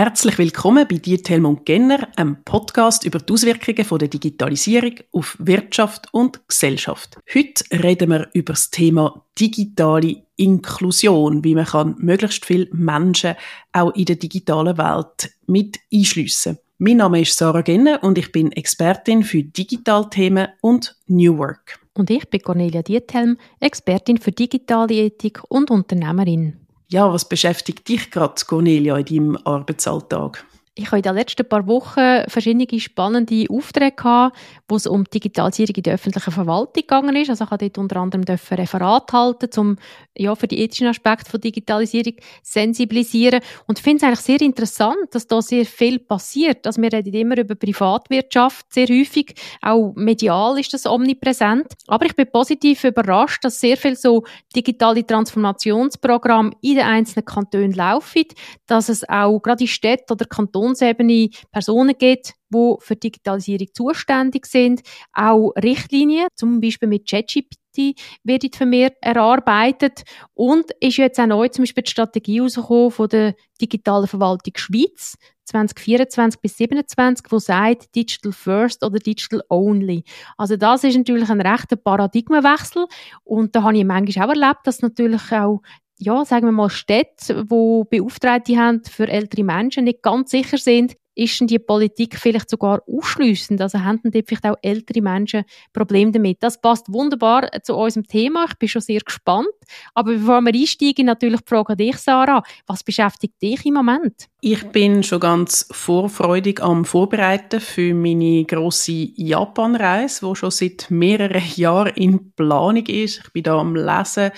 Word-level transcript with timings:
Herzlich 0.00 0.38
willkommen 0.38 0.86
bei 0.88 0.98
Diethelm 0.98 1.44
und 1.44 1.66
Genner, 1.66 2.06
einem 2.14 2.36
Podcast 2.44 3.04
über 3.04 3.18
die 3.18 3.32
Auswirkungen 3.32 3.98
der 3.98 4.06
Digitalisierung 4.06 4.92
auf 5.10 5.36
Wirtschaft 5.40 6.06
und 6.12 6.40
Gesellschaft. 6.46 7.18
Heute 7.34 7.64
reden 7.72 8.10
wir 8.10 8.28
über 8.32 8.52
das 8.52 8.70
Thema 8.70 9.24
digitale 9.40 10.22
Inklusion, 10.36 11.42
wie 11.42 11.56
man 11.56 11.64
kann 11.64 11.96
möglichst 11.98 12.46
viele 12.46 12.68
Menschen 12.70 13.34
auch 13.72 13.92
in 13.96 14.04
der 14.04 14.14
digitalen 14.14 14.78
Welt 14.78 15.32
mit 15.48 15.80
einschliessen. 15.92 16.58
Mein 16.78 16.98
Name 16.98 17.22
ist 17.22 17.36
Sarah 17.36 17.62
Genner 17.62 17.98
und 18.04 18.18
ich 18.18 18.30
bin 18.30 18.52
Expertin 18.52 19.24
für 19.24 19.42
Digitalthemen 19.42 20.46
und 20.60 20.94
New 21.08 21.36
Work. 21.38 21.80
Und 21.94 22.08
ich 22.10 22.30
bin 22.30 22.40
Cornelia 22.40 22.82
Diethelm, 22.82 23.36
Expertin 23.58 24.18
für 24.18 24.30
digitale 24.30 24.94
Ethik 24.94 25.42
und 25.48 25.72
Unternehmerin. 25.72 26.67
Ja, 26.90 27.12
was 27.12 27.28
beschäftigt 27.28 27.86
dich 27.86 28.10
gerade, 28.10 28.42
Cornelia, 28.46 28.96
in 28.96 29.04
deinem 29.04 29.38
Arbeitsalltag? 29.44 30.46
Ich 30.80 30.86
habe 30.86 30.98
in 30.98 31.02
den 31.02 31.16
letzten 31.16 31.44
paar 31.48 31.66
Wochen 31.66 32.22
verschiedene 32.28 32.66
spannende 32.78 33.46
Aufträge 33.50 33.96
gehabt, 33.96 34.38
wo 34.68 34.76
es 34.76 34.86
um 34.86 35.02
Digitalisierung 35.02 35.74
in 35.74 35.82
der 35.82 35.94
öffentlichen 35.94 36.30
Verwaltung 36.30 36.82
gegangen 36.82 37.16
ist. 37.16 37.30
Also 37.30 37.44
ich 37.44 37.50
habe 37.50 37.64
dort 37.64 37.78
unter 37.78 37.96
anderem 37.96 38.22
Referat 38.22 39.12
halten, 39.12 39.50
um 39.56 39.76
ja, 40.16 40.36
für 40.36 40.46
die 40.46 40.60
ethischen 40.60 40.86
Aspekte 40.86 41.28
von 41.28 41.40
Digitalisierung 41.40 42.14
sensibilisieren. 42.44 43.40
Und 43.66 43.78
ich 43.78 43.82
finde 43.82 43.96
es 43.96 44.02
eigentlich 44.04 44.20
sehr 44.20 44.40
interessant, 44.40 44.96
dass 45.10 45.26
da 45.26 45.42
sehr 45.42 45.66
viel 45.66 45.98
passiert. 45.98 46.64
Also 46.64 46.80
wir 46.80 46.92
reden 46.92 47.12
immer 47.12 47.38
über 47.38 47.56
Privatwirtschaft, 47.56 48.72
sehr 48.72 48.86
häufig. 48.86 49.34
Auch 49.60 49.92
medial 49.96 50.60
ist 50.60 50.72
das 50.74 50.86
omnipräsent. 50.86 51.72
Aber 51.88 52.06
ich 52.06 52.14
bin 52.14 52.30
positiv 52.30 52.84
überrascht, 52.84 53.44
dass 53.44 53.58
sehr 53.58 53.76
viel 53.76 53.96
so 53.96 54.22
digitale 54.54 55.04
Transformationsprogramme 55.04 56.52
in 56.60 56.76
den 56.76 56.84
einzelnen 56.84 57.24
Kantonen 57.24 57.72
laufen, 57.72 58.26
dass 58.68 58.88
es 58.88 59.08
auch 59.08 59.40
gerade 59.40 59.64
in 59.64 59.68
Städten 59.68 60.12
oder 60.12 60.24
Kantonen 60.24 60.67
Kantonsebene 60.68 61.30
Personen 61.50 61.94
gibt, 61.98 62.34
die 62.50 62.74
für 62.80 62.96
Digitalisierung 62.96 63.68
zuständig 63.72 64.46
sind. 64.46 64.80
Auch 65.12 65.52
Richtlinien, 65.62 66.28
zum 66.34 66.60
Beispiel 66.60 66.88
mit 66.88 67.08
ChatGPT, 67.08 67.98
wird 68.24 68.56
vermehrt 68.56 68.96
erarbeitet. 69.00 70.02
Und 70.34 70.70
ist 70.80 70.96
jetzt 70.96 71.20
auch 71.20 71.26
neu 71.26 71.48
zum 71.48 71.62
Beispiel 71.62 71.84
die 71.84 71.90
Strategie 71.90 72.38
herausgekommen 72.38 72.90
von 72.90 73.08
der 73.08 73.34
digitalen 73.60 74.06
Verwaltung 74.06 74.54
Schweiz 74.56 75.14
2024 75.44 76.40
bis 76.40 76.56
2027, 76.56 77.26
wo 77.30 77.38
sagt 77.38 77.94
Digital 77.94 78.32
First 78.32 78.84
oder 78.84 78.98
Digital 78.98 79.42
Only. 79.48 80.04
Also 80.36 80.56
das 80.56 80.84
ist 80.84 80.96
natürlich 80.96 81.30
ein 81.30 81.40
rechter 81.40 81.76
Paradigmenwechsel 81.76 82.86
und 83.24 83.56
da 83.56 83.62
habe 83.62 83.78
ich 83.78 83.84
manchmal 83.84 84.26
auch 84.26 84.34
erlebt, 84.34 84.60
dass 84.64 84.82
natürlich 84.82 85.32
auch 85.32 85.62
ja, 85.98 86.24
sagen 86.24 86.46
wir 86.46 86.52
mal, 86.52 86.70
Städte, 86.70 87.44
die 87.44 87.82
Beauftragte 87.90 88.56
haben 88.56 88.82
für 88.84 89.08
ältere 89.08 89.44
Menschen, 89.44 89.84
nicht 89.84 90.02
ganz 90.02 90.30
sicher 90.30 90.58
sind, 90.58 90.96
ist 91.18 91.40
denn 91.40 91.48
die 91.48 91.58
Politik 91.58 92.16
vielleicht 92.16 92.48
sogar 92.48 92.80
ausschliessend? 92.86 93.60
Also 93.60 93.80
haben 93.80 94.00
denn 94.04 94.22
vielleicht 94.24 94.46
auch 94.46 94.56
ältere 94.62 95.02
Menschen 95.02 95.44
Probleme 95.72 96.12
damit? 96.12 96.42
Das 96.42 96.60
passt 96.60 96.92
wunderbar 96.92 97.48
zu 97.62 97.74
unserem 97.74 98.06
Thema. 98.06 98.46
Ich 98.48 98.54
bin 98.54 98.68
schon 98.68 98.82
sehr 98.82 99.00
gespannt. 99.00 99.48
Aber 99.94 100.12
bevor 100.12 100.40
wir 100.42 100.54
einsteigen, 100.54 101.06
natürlich 101.06 101.40
die 101.40 101.48
Frage 101.48 101.70
an 101.70 101.76
dich, 101.76 101.96
Sarah. 101.96 102.42
Was 102.66 102.84
beschäftigt 102.84 103.42
dich 103.42 103.66
im 103.66 103.74
Moment? 103.74 104.28
Ich 104.40 104.64
bin 104.68 105.02
schon 105.02 105.18
ganz 105.18 105.66
vorfreudig 105.72 106.62
am 106.62 106.84
Vorbereiten 106.84 107.60
für 107.60 107.92
meine 107.94 108.44
grosse 108.44 109.10
Japan-Reise, 109.16 110.26
die 110.26 110.36
schon 110.36 110.50
seit 110.52 110.90
mehreren 110.90 111.42
Jahren 111.56 111.94
in 111.96 112.32
Planung 112.32 112.86
ist. 112.86 113.22
Ich 113.24 113.32
bin 113.32 113.42
da 113.42 113.58
am 113.58 113.74
Lesen, 113.74 114.30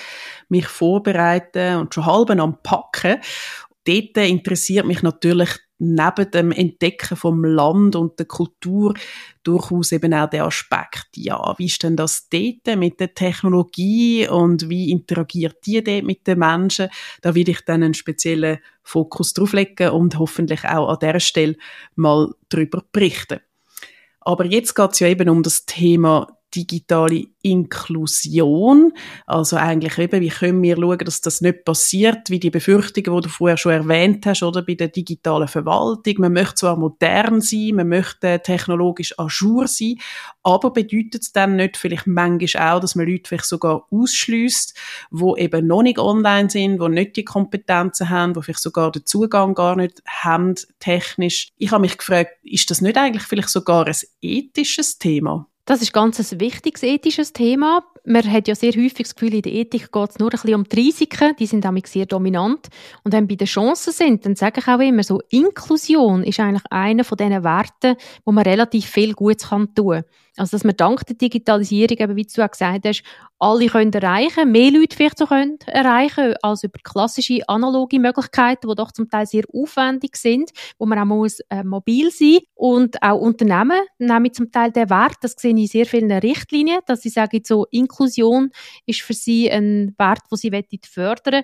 mich 0.49 0.67
vorbereiten 0.67 1.77
und 1.77 1.95
schon 1.95 2.07
halb 2.07 2.31
am 2.31 2.63
Packen. 2.63 3.21
Dort 3.85 4.17
interessiert 4.17 4.87
mich 4.87 5.03
natürlich 5.03 5.51
neben 5.81 6.31
dem 6.31 6.53
Entdecken 6.53 7.17
vom 7.17 7.45
Land 7.45 7.97
und 7.97 8.19
der 8.19 8.27
Kultur 8.27 8.95
durchaus 9.43 9.93
eben 9.93 10.13
auch 10.13 10.29
der 10.29 10.45
Aspekt, 10.45 11.09
ja, 11.17 11.55
wie 11.57 11.67
ist 11.67 11.83
denn 11.83 11.97
das 11.97 12.29
dort 12.29 12.79
mit 12.79 13.01
der 13.01 13.15
Technologie 13.15 14.29
und 14.29 14.69
wie 14.69 14.91
interagiert 14.91 15.57
die 15.65 15.83
dort 15.83 16.05
mit 16.05 16.27
den 16.27 16.39
Menschen? 16.39 16.91
Da 17.23 17.35
will 17.35 17.49
ich 17.49 17.63
dann 17.65 17.83
einen 17.83 17.95
speziellen 17.95 18.59
Fokus 18.83 19.33
drauf 19.33 19.55
legen 19.55 19.91
und 19.91 20.19
hoffentlich 20.19 20.65
auch 20.65 20.91
an 20.91 20.99
der 21.01 21.19
Stelle 21.19 21.57
mal 21.97 22.31
darüber 22.51 22.85
berichten. 22.93 23.41
Aber 24.21 24.45
jetzt 24.45 24.75
geht 24.75 24.93
es 24.93 25.01
ja 25.01 25.09
eben 25.09 25.31
um 25.31 25.43
das 25.43 25.65
Thema 25.65 26.40
digitale 26.55 27.27
Inklusion. 27.43 28.93
Also 29.27 29.57
eigentlich 29.57 29.99
eben, 29.99 30.21
wie 30.21 30.29
können 30.29 30.63
wir 30.63 30.77
schauen, 30.77 30.99
dass 30.99 31.21
das 31.21 31.41
nicht 31.41 31.65
passiert, 31.65 32.31
wie 32.31 32.41
die 32.41 32.51
Befürchtungen, 32.51 33.17
die 33.17 33.27
du 33.27 33.29
vorher 33.29 33.57
schon 33.57 33.73
erwähnt 33.73 34.27
hast, 34.27 34.43
oder 34.43 34.63
bei 34.63 34.75
der 34.75 34.89
digitalen 34.89 35.49
Verwaltung. 35.49 36.15
Man 36.19 36.33
möchte 36.33 36.57
zwar 36.57 36.77
modern 36.77 37.41
sein, 37.41 37.73
man 37.75 37.89
möchte 37.89 38.41
technologisch 38.43 39.19
ajour 39.19 39.67
sein, 39.69 39.97
aber 40.43 40.71
bedeutet 40.73 41.23
es 41.23 41.33
dann 41.33 41.57
nicht 41.57 41.77
vielleicht 41.77 42.07
manchmal 42.07 42.77
auch, 42.77 42.81
dass 42.81 42.95
man 42.95 43.07
Leute 43.07 43.29
vielleicht 43.29 43.47
sogar 43.47 43.87
ausschließt, 43.91 44.75
wo 45.11 45.37
eben 45.37 45.67
noch 45.67 45.83
nicht 45.83 45.99
online 45.99 46.51
sind, 46.51 46.81
wo 46.81 46.89
nicht 46.89 47.17
die 47.17 47.25
Kompetenzen 47.25 48.09
haben, 48.11 48.37
wo 48.37 48.43
vielleicht 48.43 48.61
sogar 48.61 48.93
den 48.93 49.07
Zugang 49.07 49.55
gar 49.55 49.77
nicht 49.77 50.03
haben, 50.07 50.55
technisch. 50.79 51.53
Ich 51.57 51.71
habe 51.71 51.83
mich 51.83 51.99
gefragt, 51.99 52.33
ist 52.43 52.71
das 52.71 52.81
nicht 52.81 52.97
eigentlich 52.97 53.25
vielleicht 53.25 53.51
sogar 53.51 53.87
ein 53.87 53.97
ethisches 54.21 54.99
Thema? 54.99 55.50
Das 55.71 55.83
ist 55.83 55.93
ganz 55.93 56.19
ein 56.19 56.41
wichtiges 56.41 56.83
ethisches 56.83 57.33
Thema. 57.33 57.85
Man 58.05 58.29
hat 58.29 58.49
ja 58.49 58.57
sehr 58.57 58.73
häufig 58.73 59.07
das 59.07 59.15
Gefühl, 59.15 59.35
in 59.35 59.43
der 59.43 59.53
Ethik 59.53 59.93
geht 59.93 60.11
es 60.11 60.19
nur 60.19 60.27
ein 60.27 60.33
bisschen 60.33 60.55
um 60.57 60.65
die 60.65 60.81
Risiken, 60.81 61.37
die 61.39 61.47
sind 61.47 61.65
damit 61.65 61.87
sehr 61.87 62.07
dominant. 62.07 62.67
Und 63.05 63.13
wenn 63.13 63.29
bei 63.29 63.37
den 63.37 63.47
Chancen 63.47 63.93
sind, 63.93 64.27
dann 64.27 64.35
sage 64.35 64.59
ich 64.59 64.67
auch 64.67 64.81
immer 64.81 65.05
so, 65.05 65.21
Inklusion 65.29 66.25
ist 66.25 66.41
eigentlich 66.41 66.65
einer 66.71 67.05
von 67.05 67.19
diesen 67.19 67.45
Werten, 67.45 67.95
wo 68.25 68.33
man 68.33 68.43
relativ 68.43 68.87
viel 68.87 69.15
Gutes 69.15 69.49
tun 69.49 69.69
kann. 69.77 70.03
Also, 70.41 70.57
dass 70.57 70.65
man 70.65 70.75
dank 70.75 71.05
der 71.05 71.17
Digitalisierung, 71.17 71.99
eben, 71.99 72.17
wie 72.17 72.23
du 72.25 72.43
auch 72.43 72.51
gesagt 72.51 72.87
hast, 72.87 73.03
alle 73.39 73.67
können 73.67 73.93
erreichen, 73.93 74.51
mehr 74.51 74.71
Leute 74.71 74.97
vielleicht 74.97 75.19
so 75.19 75.27
können 75.27 75.59
erreichen, 75.67 76.35
als 76.41 76.65
über 76.65 76.79
klassische 76.83 77.47
analoge 77.47 78.01
Möglichkeiten, 78.01 78.67
die 78.67 78.75
doch 78.75 78.91
zum 78.91 79.11
Teil 79.11 79.27
sehr 79.27 79.45
aufwendig 79.53 80.17
sind, 80.17 80.51
wo 80.79 80.87
man 80.87 80.99
auch 80.99 81.05
muss, 81.05 81.41
äh, 81.51 81.63
mobil 81.63 82.11
sein 82.11 82.39
und 82.55 83.03
auch 83.03 83.21
Unternehmen 83.21 83.83
nehmen 83.99 84.33
zum 84.33 84.51
Teil 84.51 84.73
den 84.73 84.89
Wert, 84.89 85.17
das 85.21 85.33
sehe 85.33 85.53
ich 85.53 85.61
in 85.61 85.67
sehr 85.67 85.85
vielen 85.85 86.11
Richtlinien, 86.11 86.81
dass 86.87 87.03
sie 87.03 87.11
sagen, 87.11 87.43
so 87.45 87.67
Inklusion 87.71 88.51
ist 88.87 89.03
für 89.03 89.13
sie 89.13 89.51
ein 89.51 89.95
Wert, 89.99 90.23
den 90.31 90.39
sie 90.39 90.81
fördern 90.89 91.43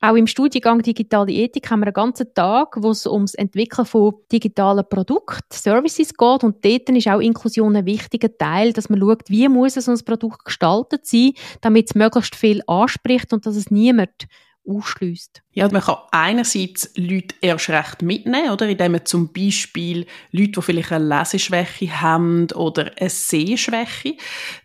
auch 0.00 0.14
im 0.14 0.26
Studiengang 0.26 0.82
Digitale 0.82 1.32
Ethik 1.32 1.70
haben 1.70 1.80
wir 1.80 1.86
einen 1.86 1.94
ganzen 1.94 2.32
Tag, 2.34 2.76
wo 2.76 2.90
es 2.90 3.06
ums 3.06 3.34
Entwickeln 3.34 3.86
von 3.86 4.14
digitalen 4.30 4.84
Produkten, 4.88 5.46
Services 5.50 6.14
geht. 6.14 6.44
Und 6.44 6.64
dort 6.64 6.88
ist 6.90 7.08
auch 7.08 7.20
Inklusion 7.20 7.76
ein 7.76 7.86
wichtiger 7.86 8.36
Teil, 8.36 8.72
dass 8.72 8.90
man 8.90 9.00
schaut, 9.00 9.30
wie 9.30 9.48
muss 9.48 9.74
so 9.74 9.90
ein 9.90 10.04
Produkt 10.04 10.44
gestaltet 10.44 11.06
sein, 11.06 11.32
damit 11.62 11.88
es 11.88 11.94
möglichst 11.94 12.36
viel 12.36 12.62
anspricht 12.66 13.32
und 13.32 13.46
dass 13.46 13.56
es 13.56 13.70
niemand 13.70 14.26
ausschließt. 14.68 15.42
Ja, 15.52 15.68
man 15.70 15.80
kann 15.80 15.96
einerseits 16.10 16.90
Leute 16.96 17.34
erst 17.40 17.70
recht 17.70 18.02
mitnehmen, 18.02 18.50
oder? 18.50 18.68
Indem 18.68 18.92
man 18.92 19.06
zum 19.06 19.32
Beispiel 19.32 20.06
Leute, 20.32 20.52
die 20.52 20.62
vielleicht 20.62 20.92
eine 20.92 21.18
Leseschwäche 21.18 22.00
haben 22.00 22.48
oder 22.52 22.90
eine 22.98 23.08
Sehschwäche, 23.08 24.16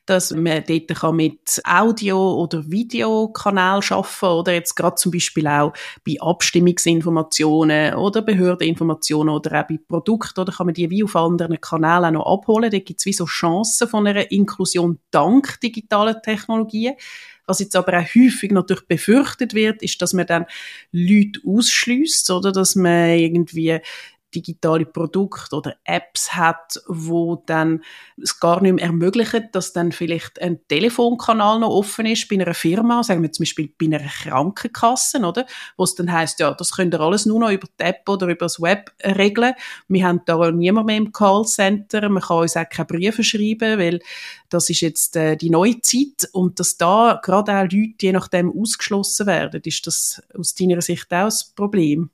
dass 0.06 0.32
man 0.32 0.64
dort 0.68 0.88
kann 0.90 1.16
mit 1.16 1.62
Audio- 1.64 2.34
oder 2.36 2.70
Videokanal 2.70 3.80
arbeiten 3.90 4.26
oder 4.26 4.54
jetzt 4.54 4.76
gerade 4.76 4.96
zum 4.96 5.14
Beispiel 5.14 5.48
auch 5.48 5.74
bei 6.06 6.18
Abstimmungsinformationen 6.20 7.96
oder 7.96 8.22
Behördeninformationen 8.22 9.34
oder 9.34 9.62
auch 9.62 9.68
bei 9.68 9.80
Produkten, 9.88 10.42
oder 10.42 10.52
kann 10.52 10.66
man 10.66 10.74
die 10.74 10.90
wie 10.90 11.04
auf 11.04 11.16
anderen 11.16 11.62
Kanälen 11.62 12.18
auch 12.18 12.26
noch 12.26 12.40
abholen. 12.40 12.70
Da 12.70 12.80
gibt 12.80 13.00
es 13.00 13.06
wie 13.06 13.14
so 13.14 13.26
Chancen 13.26 13.88
von 13.88 14.06
einer 14.06 14.30
Inklusion 14.30 15.00
dank 15.12 15.60
digitaler 15.62 16.22
Technologien. 16.22 16.96
Was 17.46 17.60
jetzt 17.60 17.76
aber 17.76 18.00
auch 18.00 18.16
häufig 18.16 18.52
natürlich 18.52 18.88
befürchtet 18.88 19.54
wird, 19.54 19.82
ist, 19.82 20.02
dass 20.02 20.14
man 20.14 20.26
dann 20.28 20.46
Leute 20.92 21.40
ausschließt 21.46 22.30
oder? 22.32 22.52
Dass 22.52 22.76
man 22.76 23.18
irgendwie 23.18 23.80
digitale 24.34 24.86
Produkte 24.86 25.56
oder 25.56 25.76
Apps 25.84 26.34
hat, 26.34 26.82
wo 26.88 27.44
dann 27.46 27.84
es 28.22 28.40
gar 28.40 28.62
nicht 28.62 28.74
mehr 28.74 28.86
ermöglichen, 28.86 29.50
dass 29.52 29.74
dann 29.74 29.92
vielleicht 29.92 30.42
ein 30.42 30.60
Telefonkanal 30.68 31.60
noch 31.60 31.70
offen 31.70 32.06
ist 32.06 32.28
bei 32.30 32.36
einer 32.36 32.54
Firma, 32.54 33.04
sagen 33.04 33.22
wir 33.22 33.32
zum 33.32 33.44
Beispiel 33.44 33.74
bei 33.80 33.86
einer 33.86 34.00
Krankenkasse, 34.00 35.20
oder? 35.20 35.46
Wo 35.78 35.84
es 35.84 35.96
dann 35.96 36.12
heißt, 36.12 36.40
ja, 36.40 36.54
das 36.54 36.72
könnt 36.72 36.94
ihr 36.94 37.00
alles 37.00 37.26
nur 37.26 37.40
noch 37.40 37.52
über 37.52 37.68
die 37.68 37.84
App 37.84 38.08
oder 38.08 38.28
über 38.28 38.46
das 38.46 38.62
Web 38.62 38.92
regeln. 39.04 39.54
Wir 39.88 40.08
haben 40.08 40.22
da 40.26 40.52
niemand 40.52 40.88
mehr 40.88 40.98
im 40.98 41.12
Callcenter, 41.12 42.10
man 42.10 42.24
kann 42.24 42.38
uns 42.38 42.58
auch 42.58 42.70
keine 42.70 42.86
Briefe 42.86 43.24
schreiben, 43.24 43.80
weil 43.80 44.00
das 44.50 44.70
ist 44.70 44.82
jetzt 44.82 45.16
äh, 45.16 45.36
die 45.36 45.50
neue 45.50 45.82
Zeit 45.82 46.30
und 46.34 46.60
dass 46.60 46.78
da 46.78 47.20
gerade 47.24 47.54
auch 47.54 47.64
Leute 47.64 47.96
je 48.02 48.12
nachdem 48.12 48.52
ausgeschlossen 48.52 49.28
werden, 49.28 49.62
ist 49.64 49.88
das 49.88 50.22
aus 50.38 50.56
deiner 50.56 50.82
Sicht 50.82 51.12
auch 51.14 51.26
ein 51.26 51.56
Problem? 51.56 52.10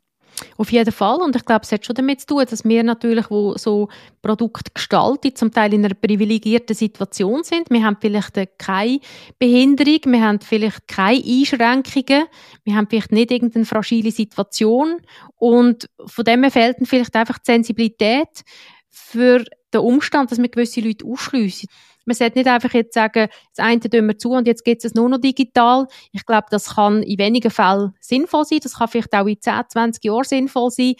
Auf 0.57 0.71
jeden 0.71 0.91
Fall. 0.91 1.19
Und 1.21 1.35
ich 1.35 1.45
glaube, 1.45 1.61
es 1.63 1.71
hat 1.71 1.85
schon 1.85 1.95
damit 1.95 2.21
zu 2.21 2.27
tun, 2.27 2.45
dass 2.49 2.63
wir 2.63 2.83
natürlich, 2.83 3.29
wo 3.29 3.57
so 3.57 3.89
Produkte 4.21 4.71
gestalten, 4.71 5.35
zum 5.35 5.51
Teil 5.51 5.73
in 5.73 5.83
einer 5.83 5.95
privilegierten 5.95 6.75
Situation 6.75 7.43
sind. 7.43 7.69
Wir 7.69 7.83
haben 7.83 7.97
vielleicht 7.99 8.39
keine 8.57 8.99
Behinderung, 9.39 9.99
wir 10.05 10.21
haben 10.21 10.39
vielleicht 10.39 10.87
keine 10.87 11.23
Einschränkungen, 11.23 12.25
wir 12.63 12.75
haben 12.75 12.87
vielleicht 12.89 13.11
nicht 13.11 13.31
irgendeine 13.31 13.65
fragile 13.65 14.11
Situation. 14.11 15.01
Und 15.35 15.89
von 16.05 16.25
dem 16.25 16.43
her 16.43 16.51
fehlt 16.51 16.77
vielleicht 16.83 17.15
einfach 17.15 17.39
die 17.39 17.51
Sensibilität 17.51 18.43
für 18.89 19.43
den 19.73 19.81
Umstand, 19.81 20.31
dass 20.31 20.39
wir 20.39 20.49
gewisse 20.49 20.81
Leute 20.81 21.05
ausschliessen. 21.05 21.69
Man 22.07 22.15
sollte 22.15 22.37
nicht 22.37 22.47
einfach 22.47 22.73
jetzt 22.73 22.93
sagen, 22.93 23.27
das 23.53 23.65
eine 23.65 23.81
tun 23.81 24.07
wir 24.07 24.17
zu 24.17 24.31
und 24.31 24.47
jetzt 24.47 24.63
geht 24.63 24.83
es 24.83 24.95
nur 24.95 25.09
noch 25.09 25.19
digital. 25.19 25.87
Ich 26.13 26.25
glaube, 26.25 26.47
das 26.49 26.75
kann 26.75 27.03
in 27.03 27.19
wenigen 27.19 27.51
Fällen 27.51 27.93
sinnvoll 27.99 28.45
sein. 28.45 28.59
Das 28.63 28.77
kann 28.77 28.87
vielleicht 28.87 29.13
auch 29.13 29.27
in 29.27 29.41
10, 29.41 29.53
20 29.67 30.03
Jahren 30.05 30.23
sinnvoll 30.23 30.71
sein. 30.71 30.93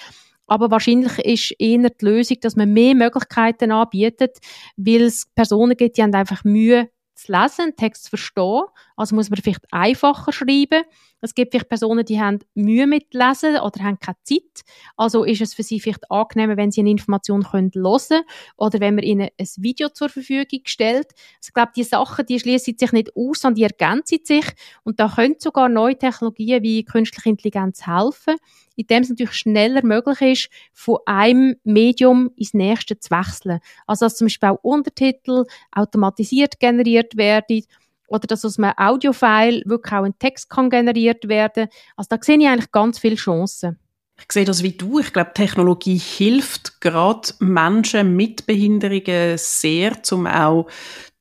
Aber 0.48 0.70
wahrscheinlich 0.70 1.18
ist 1.20 1.56
eher 1.60 1.90
die 1.90 2.06
Lösung, 2.06 2.38
dass 2.42 2.58
man 2.58 2.74
mehr 2.74 2.94
Möglichkeiten 2.94 3.72
anbietet, 3.72 4.38
weil 4.76 5.04
es 5.04 5.28
Personen 5.34 5.78
gibt, 5.78 5.98
die 5.98 6.04
haben 6.04 6.14
einfach 6.14 6.44
Mühe 6.44 6.90
zu 7.16 7.32
lesen, 7.32 7.76
Text 7.78 8.06
zu 8.06 8.10
verstehen. 8.10 8.64
Also 8.98 9.16
muss 9.16 9.30
man 9.30 9.40
vielleicht 9.40 9.64
einfacher 9.72 10.34
schreiben. 10.34 10.84
Es 11.22 11.34
gibt 11.36 11.52
vielleicht 11.52 11.70
Personen, 11.70 12.04
die 12.04 12.20
haben 12.20 12.40
Mühe 12.56 12.88
mit 12.88 13.14
Lesen 13.14 13.58
oder 13.58 13.84
haben 13.84 14.00
keine 14.00 14.18
Zeit. 14.24 14.64
Also 14.98 15.24
ist 15.24 15.42
es 15.42 15.54
für 15.54 15.64
sie 15.64 15.80
vielleicht 15.80 16.10
angenehmer, 16.12 16.58
wenn 16.58 16.72
sie 16.72 16.82
eine 16.82 16.92
Information 16.92 17.52
hören 17.52 17.72
können 17.72 18.24
oder 18.58 18.80
wenn 18.80 18.96
man 18.96 19.04
ihnen 19.04 19.30
ein 19.40 19.48
Video 19.58 19.90
zur 19.90 20.10
Verfügung 20.10 20.62
stellt. 20.66 21.08
Also 21.38 21.48
ich 21.48 21.54
glaube, 21.54 21.72
die 21.76 21.84
Sachen, 21.84 22.26
die 22.26 22.40
schließen 22.40 22.78
sich 22.78 22.92
nicht 22.92 23.16
aus, 23.16 23.40
sondern 23.42 23.56
die 23.56 23.64
ergänzen 23.64 24.20
sich. 24.24 24.46
Und 24.84 25.00
da 25.00 25.10
können 25.10 25.36
sogar 25.40 25.70
neue 25.70 25.98
Technologien 25.98 26.64
wie 26.64 26.84
künstliche 26.84 27.30
Intelligenz 27.30 27.86
helfen, 27.86 28.36
indem 28.76 29.04
es 29.04 29.10
natürlich 29.10 29.36
schneller 29.36 29.84
möglich 29.84 30.22
ist, 30.22 30.50
von 30.74 30.98
einem 31.06 31.56
Medium 31.64 32.32
ins 32.36 32.54
nächste 32.56 33.00
zu 33.00 33.12
wechseln. 33.12 33.60
Also 33.86 34.06
dass 34.06 34.18
zum 34.18 34.26
Beispiel 34.26 34.50
auch 34.50 34.64
Untertitel 34.64 35.46
automatisiert 35.72 36.60
generiert 36.60 37.16
werden 37.18 37.64
oder 38.08 38.28
dass 38.28 38.46
aus 38.46 38.58
einem 38.58 38.74
Audiofile 38.78 39.62
wirklich 39.66 39.94
auch 39.94 40.04
ein 40.04 40.18
Text 40.18 40.50
kann 40.50 40.70
generiert 40.70 41.28
werden. 41.28 41.68
Also 41.96 42.08
da 42.10 42.18
sehe 42.22 42.38
ich 42.38 42.48
eigentlich 42.48 42.72
ganz 42.72 43.00
viele 43.00 43.16
Chancen. 43.16 43.78
Ich 44.20 44.32
sehe 44.32 44.46
das 44.46 44.64
wie 44.64 44.72
du. 44.72 45.00
Ich 45.00 45.14
glaube, 45.14 45.32
Technologie 45.34 45.98
hilft 45.98 46.82
gerade 46.82 47.30
Menschen 47.40 48.16
mit 48.16 48.48
Behinderungen 48.48 49.38
sehr, 49.38 50.02
zum 50.02 50.26
auch 50.26 50.68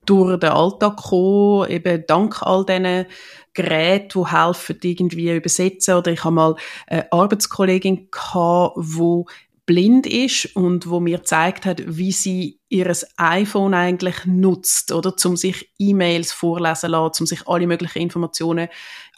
durch 0.06 0.38
den 0.40 0.50
Alltag 0.50 0.96
kommen, 0.96 1.68
eben 1.68 2.04
dank 2.06 2.40
all 2.42 2.64
diesen 2.64 3.06
Geräten, 3.52 4.22
die 4.22 4.30
helfen, 4.30 4.78
irgendwie 4.82 5.32
übersetzen. 5.32 5.94
Oder 5.94 6.12
ich 6.12 6.24
habe 6.24 6.34
mal 6.34 6.56
eine 6.86 7.10
Arbeitskollegin 7.12 8.08
gehabt, 8.10 8.76
die 8.76 9.24
blind 9.66 10.06
ist 10.06 10.54
und 10.54 10.88
wo 10.88 11.00
mir 11.00 11.18
gezeigt 11.18 11.66
hat, 11.66 11.82
wie 11.86 12.12
sie 12.12 12.60
ihr 12.68 12.92
iPhone 13.16 13.74
eigentlich 13.74 14.24
nutzt, 14.24 14.92
oder, 14.92 15.14
um 15.24 15.36
sich 15.36 15.70
E-Mails 15.78 16.32
vorlesen 16.32 16.90
lassen, 16.90 17.22
um 17.22 17.26
sich 17.26 17.46
alle 17.46 17.66
möglichen 17.66 18.00
Informationen 18.00 18.68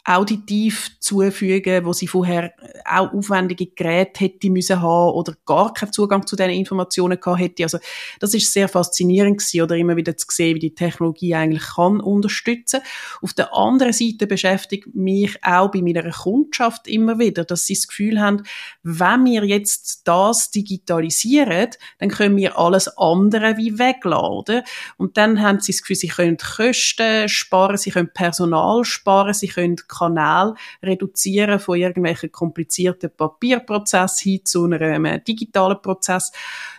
auditiv 0.05 0.91
zufügen, 0.99 1.85
wo 1.85 1.93
sie 1.93 2.07
vorher 2.07 2.53
auch 2.85 3.13
aufwendige 3.13 3.67
Geräte 3.67 4.21
hätte 4.21 4.49
müssen 4.49 4.81
haben 4.81 5.13
oder 5.13 5.35
gar 5.45 5.73
keinen 5.73 5.91
Zugang 5.91 6.25
zu 6.25 6.35
diesen 6.35 6.51
Informationen 6.51 7.19
gehabt 7.19 7.39
hätte. 7.39 7.63
Also 7.63 7.79
das 8.19 8.33
ist 8.33 8.51
sehr 8.51 8.67
faszinierend 8.69 9.37
gewesen, 9.37 9.61
oder 9.61 9.75
immer 9.75 9.97
wieder 9.97 10.15
zu 10.15 10.25
sehen, 10.29 10.55
wie 10.55 10.59
die 10.59 10.73
Technologie 10.73 11.35
eigentlich 11.35 11.63
kann 11.75 11.99
unterstützen. 11.99 12.79
Auf 13.21 13.33
der 13.33 13.53
anderen 13.53 13.93
Seite 13.93 14.25
beschäftigt 14.25 14.87
mich 14.95 15.37
auch 15.43 15.69
bei 15.69 15.81
meiner 15.81 16.09
Kundschaft 16.09 16.87
immer 16.87 17.19
wieder, 17.19 17.43
dass 17.43 17.65
sie 17.65 17.75
das 17.75 17.87
Gefühl 17.87 18.19
haben, 18.19 18.43
wenn 18.83 19.25
wir 19.25 19.45
jetzt 19.45 20.07
das 20.07 20.49
digitalisieren, 20.49 21.69
dann 21.99 22.09
können 22.09 22.37
wir 22.37 22.57
alles 22.57 22.87
andere 22.97 23.38
wie 23.57 23.77
wegladen. 23.77 24.63
Und 24.97 25.17
dann 25.17 25.41
haben 25.41 25.59
sie 25.59 25.71
das 25.71 25.81
Gefühl, 25.81 25.95
sie 25.95 26.07
können 26.07 26.37
Kosten 26.37 27.29
sparen, 27.29 27.77
sie 27.77 27.91
können 27.91 28.11
Personal 28.13 28.83
sparen, 28.83 29.33
sie 29.33 29.47
können 29.47 29.77
Kanal 29.87 30.55
reduzieren 30.83 31.59
von 31.59 31.77
irgendwelchen 31.77 32.31
komplizierten 32.31 33.11
Papierprozessen 33.15 34.31
hin 34.31 34.45
zu 34.45 34.65
einem 34.65 35.05
äh, 35.05 35.19
digitalen 35.19 35.81
Prozess. 35.81 36.31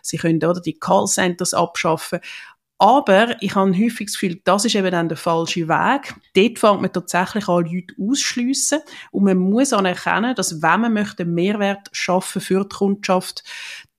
Sie 0.02 0.16
können 0.16 0.42
oder 0.44 0.60
die 0.60 0.78
Callcenters 0.78 1.54
abschaffen. 1.54 2.20
Aber 2.80 3.36
ich 3.42 3.54
habe 3.54 3.76
häufig 3.76 4.06
das 4.06 4.18
Gefühl, 4.18 4.40
das 4.42 4.64
ist 4.64 4.74
eben 4.74 4.90
dann 4.90 5.10
der 5.10 5.18
falsche 5.18 5.68
Weg. 5.68 6.14
Dort 6.34 6.58
fängt 6.58 6.80
man 6.80 6.90
tatsächlich 6.90 7.46
an, 7.46 7.66
Leute 7.66 7.94
ausschliessen. 8.00 8.80
Und 9.10 9.24
man 9.24 9.36
muss 9.36 9.74
anerkennen, 9.74 10.34
dass 10.34 10.62
wenn 10.62 10.80
man 10.80 10.94
möchte 10.94 11.26
Mehrwert 11.26 11.90
schaffen 11.92 12.40
für 12.40 12.62
die 12.62 12.74
Kundschaft, 12.74 13.44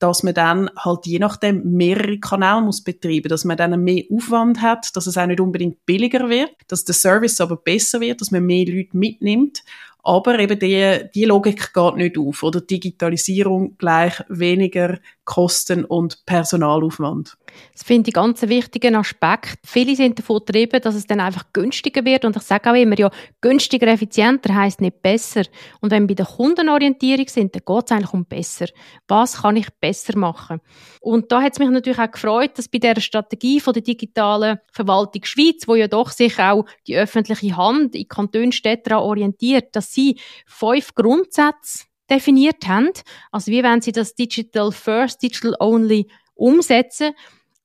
dass 0.01 0.23
man 0.23 0.33
dann 0.33 0.69
halt 0.77 1.05
je 1.05 1.19
nachdem 1.19 1.71
mehrere 1.73 2.19
Kanäle 2.19 2.61
muss 2.61 2.83
betreiben, 2.83 3.29
dass 3.29 3.45
man 3.45 3.57
dann 3.57 3.83
mehr 3.83 4.03
Aufwand 4.11 4.61
hat, 4.61 4.95
dass 4.95 5.07
es 5.07 5.17
auch 5.17 5.27
nicht 5.27 5.39
unbedingt 5.39 5.85
billiger 5.85 6.27
wird, 6.29 6.51
dass 6.67 6.85
der 6.85 6.95
Service 6.95 7.39
aber 7.39 7.57
besser 7.57 8.01
wird, 8.01 8.21
dass 8.21 8.31
man 8.31 8.45
mehr 8.45 8.65
Leute 8.65 8.97
mitnimmt 8.97 9.63
aber 10.03 10.39
eben 10.39 10.57
die, 10.57 11.09
die 11.13 11.25
Logik 11.25 11.73
geht 11.73 11.95
nicht 11.95 12.17
auf. 12.17 12.43
Oder 12.43 12.61
Digitalisierung 12.61 13.77
gleich 13.77 14.23
weniger 14.29 14.99
Kosten 15.25 15.85
und 15.85 16.25
Personalaufwand. 16.25 17.37
Das 17.73 17.83
finde 17.83 18.09
ich 18.09 18.13
ganz 18.13 18.41
einen 18.41 18.49
wichtigen 18.49 18.95
Aspekt. 18.95 19.59
Viele 19.65 19.95
sind 19.95 20.17
davon 20.17 20.39
getrieben, 20.39 20.81
dass 20.81 20.95
es 20.95 21.05
dann 21.05 21.19
einfach 21.19 21.45
günstiger 21.53 22.03
wird. 22.05 22.25
Und 22.25 22.35
ich 22.35 22.41
sage 22.41 22.69
auch 22.71 22.75
immer, 22.75 22.97
ja, 22.97 23.11
günstiger, 23.39 23.87
effizienter 23.87 24.55
heisst 24.55 24.81
nicht 24.81 25.01
besser. 25.01 25.43
Und 25.79 25.91
wenn 25.91 26.03
wir 26.03 26.15
bei 26.15 26.23
der 26.23 26.25
Kundenorientierung 26.25 27.27
sind, 27.27 27.55
dann 27.55 27.63
geht 27.65 27.85
es 27.85 27.91
eigentlich 27.91 28.13
um 28.13 28.25
besser. 28.25 28.65
Was 29.07 29.41
kann 29.41 29.57
ich 29.57 29.67
besser 29.79 30.17
machen? 30.17 30.59
Und 31.01 31.31
da 31.31 31.41
hat 31.41 31.53
es 31.53 31.59
mich 31.59 31.69
natürlich 31.69 31.99
auch 31.99 32.11
gefreut, 32.11 32.57
dass 32.57 32.67
bei 32.67 32.79
der 32.79 32.99
Strategie 32.99 33.59
von 33.59 33.73
der 33.73 33.83
digitalen 33.83 34.59
Verwaltung 34.71 35.23
Schweiz, 35.23 35.67
wo 35.67 35.75
ja 35.75 35.87
doch 35.87 36.09
sich 36.09 36.39
auch 36.39 36.65
die 36.87 36.97
öffentliche 36.97 37.55
Hand 37.57 37.95
in 37.95 38.07
Kantonen, 38.07 38.51
Städten 38.51 38.93
orientiert, 38.93 39.75
dass 39.75 39.93
sie 39.93 40.19
fünf 40.45 40.95
Grundsätze 40.95 41.85
definiert 42.11 42.67
haben. 42.67 42.91
Also 43.31 43.51
wie 43.51 43.63
wollen 43.63 43.81
sie 43.81 43.91
das 43.91 44.13
Digital 44.13 44.71
First, 44.71 45.23
Digital 45.23 45.55
Only 45.59 46.07
umsetzen? 46.35 47.13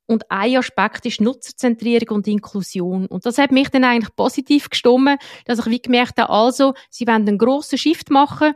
Und 0.07 0.31
ein 0.31 0.57
Aspekt 0.57 1.05
ist 1.05 1.21
Nutzerzentrierung 1.21 2.19
und 2.19 2.29
Inklusion. 2.29 3.07
Und 3.07 3.27
das 3.27 3.39
hat 3.39 3.51
mich 3.51 3.69
dann 3.71 3.85
eigentlich 3.85 4.15
positiv 4.15 4.71
gestimmt, 4.71 5.21
dass 5.47 5.59
ich 5.59 5.67
wie 5.67 5.83
gemerkt 5.83 6.19
habe, 6.21 6.31
also, 6.31 6.75
sie 6.91 7.07
wollen 7.07 7.27
einen 7.27 7.39
grossen 7.39 7.77
Shift 7.77 8.11
machen. 8.11 8.55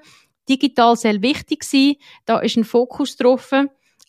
Digital 0.49 0.97
soll 0.97 1.23
wichtig 1.23 1.65
sein. 1.65 1.97
Da 2.25 2.39
ist 2.39 2.57
ein 2.57 2.65
Fokus 2.65 3.17
drauf. 3.17 3.53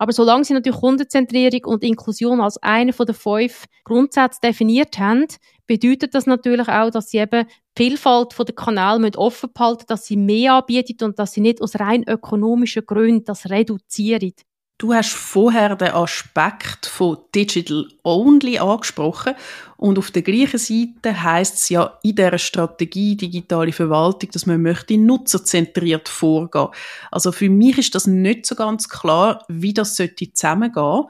Aber 0.01 0.13
solange 0.13 0.43
sie 0.43 0.53
natürlich 0.53 0.79
Kundenzentrierung 0.79 1.63
und 1.65 1.83
Inklusion 1.83 2.41
als 2.41 2.57
eine 2.63 2.91
von 2.91 3.05
den 3.05 3.13
fünf 3.13 3.65
Grundsätze 3.83 4.39
definiert 4.43 4.97
haben, 4.97 5.27
bedeutet 5.67 6.15
das 6.15 6.25
natürlich 6.25 6.67
auch, 6.69 6.89
dass 6.89 7.11
sie 7.11 7.19
eben 7.19 7.45
die 7.77 7.83
Vielfalt 7.83 8.33
der 8.35 8.55
Kanäle 8.55 9.11
offen 9.15 9.51
behalten 9.53 9.85
dass 9.87 10.07
sie 10.07 10.17
mehr 10.17 10.55
anbieten 10.55 11.03
und 11.03 11.19
dass 11.19 11.33
sie 11.33 11.41
nicht 11.41 11.61
aus 11.61 11.79
rein 11.79 12.03
ökonomischen 12.07 12.83
Gründen 12.83 13.25
das 13.25 13.51
reduzieren. 13.51 14.33
Du 14.81 14.95
hast 14.95 15.13
vorher 15.13 15.75
den 15.75 15.91
Aspekt 15.91 16.87
von 16.87 17.19
Digital 17.35 17.85
Only 18.01 18.57
angesprochen 18.57 19.35
und 19.77 19.99
auf 19.99 20.09
der 20.09 20.23
gleichen 20.23 20.57
Seite 20.57 21.21
heißt 21.21 21.53
es 21.53 21.69
ja 21.69 21.99
in 22.01 22.15
der 22.15 22.35
Strategie 22.39 23.15
digitale 23.15 23.73
Verwaltung, 23.73 24.31
dass 24.31 24.47
man 24.47 24.59
möchte 24.59 24.97
nutzerzentriert 24.97 26.09
vorgehen. 26.09 26.69
Also 27.11 27.31
für 27.31 27.47
mich 27.47 27.77
ist 27.77 27.93
das 27.93 28.07
nicht 28.07 28.47
so 28.47 28.55
ganz 28.55 28.89
klar, 28.89 29.45
wie 29.47 29.71
das 29.71 29.95
sollte 29.95 30.33
zusammengehen 30.33 31.05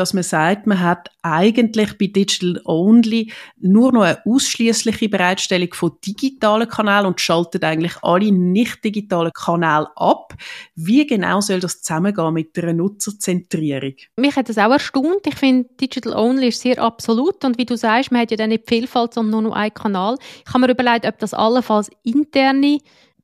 dass 0.00 0.14
man 0.14 0.22
sagt, 0.22 0.66
man 0.66 0.80
hat 0.80 1.10
eigentlich 1.20 1.98
bei 1.98 2.06
Digital 2.06 2.60
Only 2.64 3.30
nur 3.58 3.92
noch 3.92 4.00
eine 4.00 4.18
ausschließliche 4.24 5.10
Bereitstellung 5.10 5.74
von 5.74 5.92
digitalen 6.04 6.68
Kanälen 6.68 7.04
und 7.04 7.20
schaltet 7.20 7.62
eigentlich 7.64 7.92
alle 8.02 8.32
nicht 8.32 8.82
digitalen 8.82 9.30
Kanäle 9.32 9.88
ab. 9.96 10.34
Wie 10.74 11.06
genau 11.06 11.42
soll 11.42 11.60
das 11.60 11.82
zusammengehen 11.82 12.32
mit 12.32 12.56
der 12.56 12.72
Nutzerzentrierung? 12.72 13.94
Mich 14.16 14.36
hat 14.36 14.48
das 14.48 14.56
auch 14.56 14.70
erstaunt. 14.70 15.26
Ich 15.26 15.36
finde, 15.36 15.68
Digital 15.78 16.14
Only 16.14 16.48
ist 16.48 16.62
sehr 16.62 16.80
absolut 16.80 17.44
und 17.44 17.58
wie 17.58 17.66
du 17.66 17.76
sagst, 17.76 18.10
man 18.10 18.22
hat 18.22 18.30
ja 18.30 18.38
dann 18.38 18.48
nicht 18.48 18.66
Vielfalt, 18.66 19.12
sondern 19.12 19.42
nur 19.42 19.50
noch 19.50 19.56
einen 19.56 19.74
Kanal. 19.74 20.16
Ich 20.46 20.54
habe 20.54 20.60
mir 20.60 20.72
überlegt, 20.72 21.04
ob 21.04 21.18
das 21.18 21.34
allenfalls 21.34 21.90
interne 22.04 22.78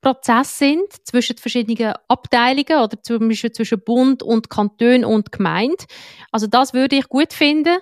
Prozess 0.07 0.57
sind 0.61 0.87
zwischen 1.03 1.37
verschiedenen 1.37 1.95
Abteilungen 2.07 2.81
oder 2.81 3.03
zum 3.03 3.27
Beispiel 3.29 3.51
zwischen 3.51 3.81
Bund 3.81 4.23
und 4.23 4.49
Kanton 4.49 5.05
und 5.05 5.33
Gemeinde. 5.33 5.85
Also 6.31 6.47
das 6.47 6.73
würde 6.75 6.95
ich 6.95 7.09
gut 7.09 7.33
finden, 7.33 7.79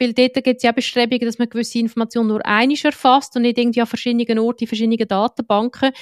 weil 0.00 0.12
dort 0.12 0.34
gibt 0.42 0.56
es 0.56 0.64
ja 0.64 0.72
Bestrebungen, 0.72 1.24
dass 1.24 1.38
man 1.38 1.48
gewisse 1.48 1.78
Informationen 1.78 2.30
nur 2.30 2.44
einig 2.44 2.84
erfasst 2.84 3.36
und 3.36 3.42
nicht 3.42 3.58
irgendwie 3.58 3.80
an 3.80 3.86
verschiedenen 3.86 4.40
Orten, 4.40 4.64
in 4.64 4.66
verschiedenen 4.66 5.06
Datenbanken. 5.06 5.92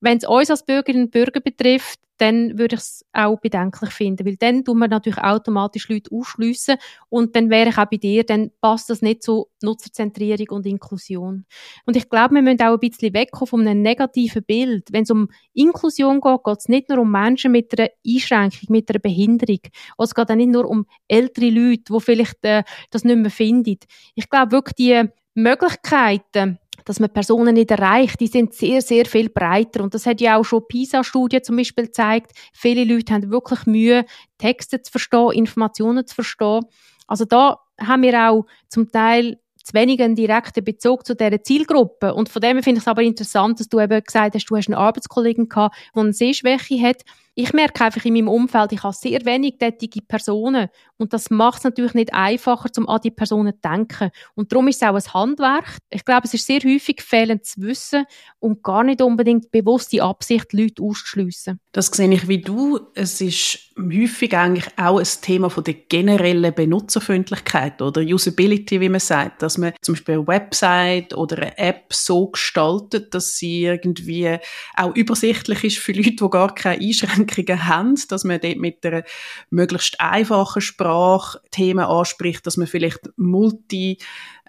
Wenn 0.00 0.18
es 0.18 0.26
uns 0.26 0.50
als 0.50 0.64
Bürgerinnen 0.64 1.06
und 1.06 1.10
Bürger 1.10 1.40
betrifft, 1.40 2.00
dann 2.18 2.58
würde 2.58 2.76
ich 2.76 2.80
es 2.80 3.04
auch 3.12 3.38
bedenklich 3.40 3.90
finden, 3.90 4.26
weil 4.26 4.36
dann 4.36 4.64
tun 4.64 4.78
wir 4.78 4.88
natürlich 4.88 5.22
automatisch 5.22 5.88
Leute 5.88 6.10
ausschliessen 6.14 6.76
und 7.08 7.36
dann 7.36 7.50
wäre 7.50 7.68
ich 7.70 7.78
auch 7.78 7.86
bei 7.86 7.98
dir, 7.98 8.24
dann 8.24 8.50
passt 8.60 8.88
das 8.90 9.02
nicht 9.02 9.22
zu 9.22 9.48
Nutzerzentrierung 9.62 10.48
und 10.50 10.66
Inklusion. 10.66 11.44
Und 11.84 11.96
ich 11.96 12.08
glaube, 12.08 12.36
wir 12.36 12.42
müssen 12.42 12.62
auch 12.62 12.72
ein 12.72 12.78
bisschen 12.78 13.14
wegkommen 13.14 13.46
von 13.46 13.68
einem 13.68 13.82
negativen 13.82 14.44
Bild. 14.44 14.92
Wenn 14.92 15.02
es 15.02 15.10
um 15.10 15.28
Inklusion 15.52 16.20
geht, 16.20 16.44
geht 16.44 16.58
es 16.58 16.68
nicht 16.68 16.88
nur 16.88 16.98
um 16.98 17.10
Menschen 17.10 17.52
mit 17.52 17.78
einer 17.78 17.90
Einschränkung, 18.06 18.68
mit 18.68 18.90
einer 18.90 18.98
Behinderung. 18.98 19.60
es 19.98 20.14
geht 20.14 20.30
auch 20.30 20.34
nicht 20.34 20.50
nur 20.50 20.68
um 20.68 20.86
ältere 21.08 21.50
Leute, 21.50 21.92
die 21.92 22.00
vielleicht 22.00 22.44
äh, 22.44 22.64
das 22.90 23.04
nicht 23.04 23.18
mehr 23.18 23.30
finden. 23.30 23.78
Ich 24.14 24.28
glaube 24.30 24.52
wirklich, 24.52 24.76
die 24.76 25.10
Möglichkeiten, 25.34 26.58
dass 26.86 27.00
man 27.00 27.12
Personen 27.12 27.54
nicht 27.54 27.70
erreicht, 27.70 28.20
die 28.20 28.28
sind 28.28 28.54
sehr, 28.54 28.80
sehr 28.80 29.04
viel 29.04 29.28
breiter. 29.28 29.82
Und 29.82 29.92
das 29.92 30.06
hat 30.06 30.20
ja 30.20 30.38
auch 30.38 30.44
schon 30.44 30.66
PISA-Studie 30.66 31.42
zum 31.42 31.56
Beispiel 31.56 31.86
gezeigt. 31.86 32.30
Viele 32.54 32.84
Leute 32.84 33.12
haben 33.12 33.30
wirklich 33.30 33.66
Mühe, 33.66 34.06
Texte 34.38 34.80
zu 34.80 34.92
verstehen, 34.92 35.32
Informationen 35.32 36.06
zu 36.06 36.14
verstehen. 36.14 36.64
Also 37.06 37.24
da 37.24 37.58
haben 37.78 38.02
wir 38.02 38.30
auch 38.30 38.46
zum 38.68 38.90
Teil 38.90 39.38
zu 39.66 39.74
wenig 39.74 40.00
einen 40.00 40.14
direkten 40.14 40.64
Bezug 40.64 41.06
zu 41.06 41.16
dieser 41.16 41.42
Zielgruppe. 41.42 42.14
Und 42.14 42.28
von 42.28 42.40
dem 42.40 42.62
finde 42.62 42.78
ich 42.78 42.84
es 42.84 42.88
aber 42.88 43.02
interessant, 43.02 43.58
dass 43.58 43.68
du 43.68 43.80
eben 43.80 44.02
gesagt 44.02 44.34
hast, 44.34 44.46
du 44.46 44.56
hast 44.56 44.68
einen 44.68 44.78
Arbeitskollegen 44.78 45.48
gehabt, 45.48 45.76
der 45.94 46.02
eine 46.02 46.12
Sehschwäche 46.12 46.80
hat 46.80 47.02
ich 47.38 47.52
merke 47.52 47.84
einfach 47.84 48.02
in 48.06 48.14
meinem 48.14 48.28
Umfeld, 48.28 48.72
ich 48.72 48.82
habe 48.82 48.94
sehr 48.94 49.22
wenig 49.26 49.58
tätige 49.58 50.00
Personen 50.00 50.68
und 50.96 51.12
das 51.12 51.28
macht 51.28 51.58
es 51.58 51.64
natürlich 51.64 51.92
nicht 51.92 52.14
einfacher, 52.14 52.70
um 52.78 52.88
an 52.88 53.00
die 53.04 53.10
Personen 53.10 53.52
zu 53.52 53.60
denken. 53.60 54.10
Und 54.34 54.50
darum 54.50 54.68
ist 54.68 54.82
es 54.82 54.88
auch 54.88 54.94
ein 54.94 55.14
Handwerk. 55.14 55.76
Ich 55.90 56.06
glaube, 56.06 56.22
es 56.24 56.32
ist 56.32 56.46
sehr 56.46 56.60
häufig 56.60 57.02
fehlend 57.02 57.44
zu 57.44 57.60
wissen 57.60 58.06
und 58.38 58.62
gar 58.62 58.82
nicht 58.84 59.02
unbedingt 59.02 59.50
bewusste 59.50 60.02
Absicht, 60.02 60.54
Leute 60.54 60.82
auszuschliessen. 60.82 61.60
Das 61.72 61.88
sehe 61.88 62.10
ich 62.10 62.26
wie 62.26 62.40
du. 62.40 62.80
Es 62.94 63.20
ist 63.20 63.65
häufig 63.78 64.34
eigentlich 64.36 64.66
auch 64.76 64.98
ein 64.98 65.06
Thema 65.20 65.50
von 65.50 65.64
der 65.64 65.74
generellen 65.74 66.54
Benutzerfreundlichkeit 66.54 67.82
oder? 67.82 68.00
Usability, 68.00 68.80
wie 68.80 68.88
man 68.88 69.00
sagt, 69.00 69.42
dass 69.42 69.58
man 69.58 69.74
zum 69.82 69.94
Beispiel 69.94 70.14
eine 70.14 70.26
Website 70.26 71.14
oder 71.14 71.36
eine 71.36 71.58
App 71.58 71.92
so 71.92 72.28
gestaltet, 72.28 73.12
dass 73.14 73.36
sie 73.36 73.64
irgendwie 73.64 74.38
auch 74.76 74.94
übersichtlich 74.94 75.64
ist 75.64 75.78
für 75.78 75.92
Leute, 75.92 76.12
die 76.12 76.30
gar 76.30 76.54
keine 76.54 76.82
Einschränkungen 76.82 77.66
haben, 77.66 77.94
dass 78.08 78.24
man 78.24 78.40
dort 78.40 78.56
mit 78.56 78.84
einer 78.86 79.04
möglichst 79.50 80.00
einfachen 80.00 80.62
Sprache 80.62 81.40
Themen 81.50 81.84
anspricht, 81.84 82.46
dass 82.46 82.56
man 82.56 82.66
vielleicht 82.66 83.00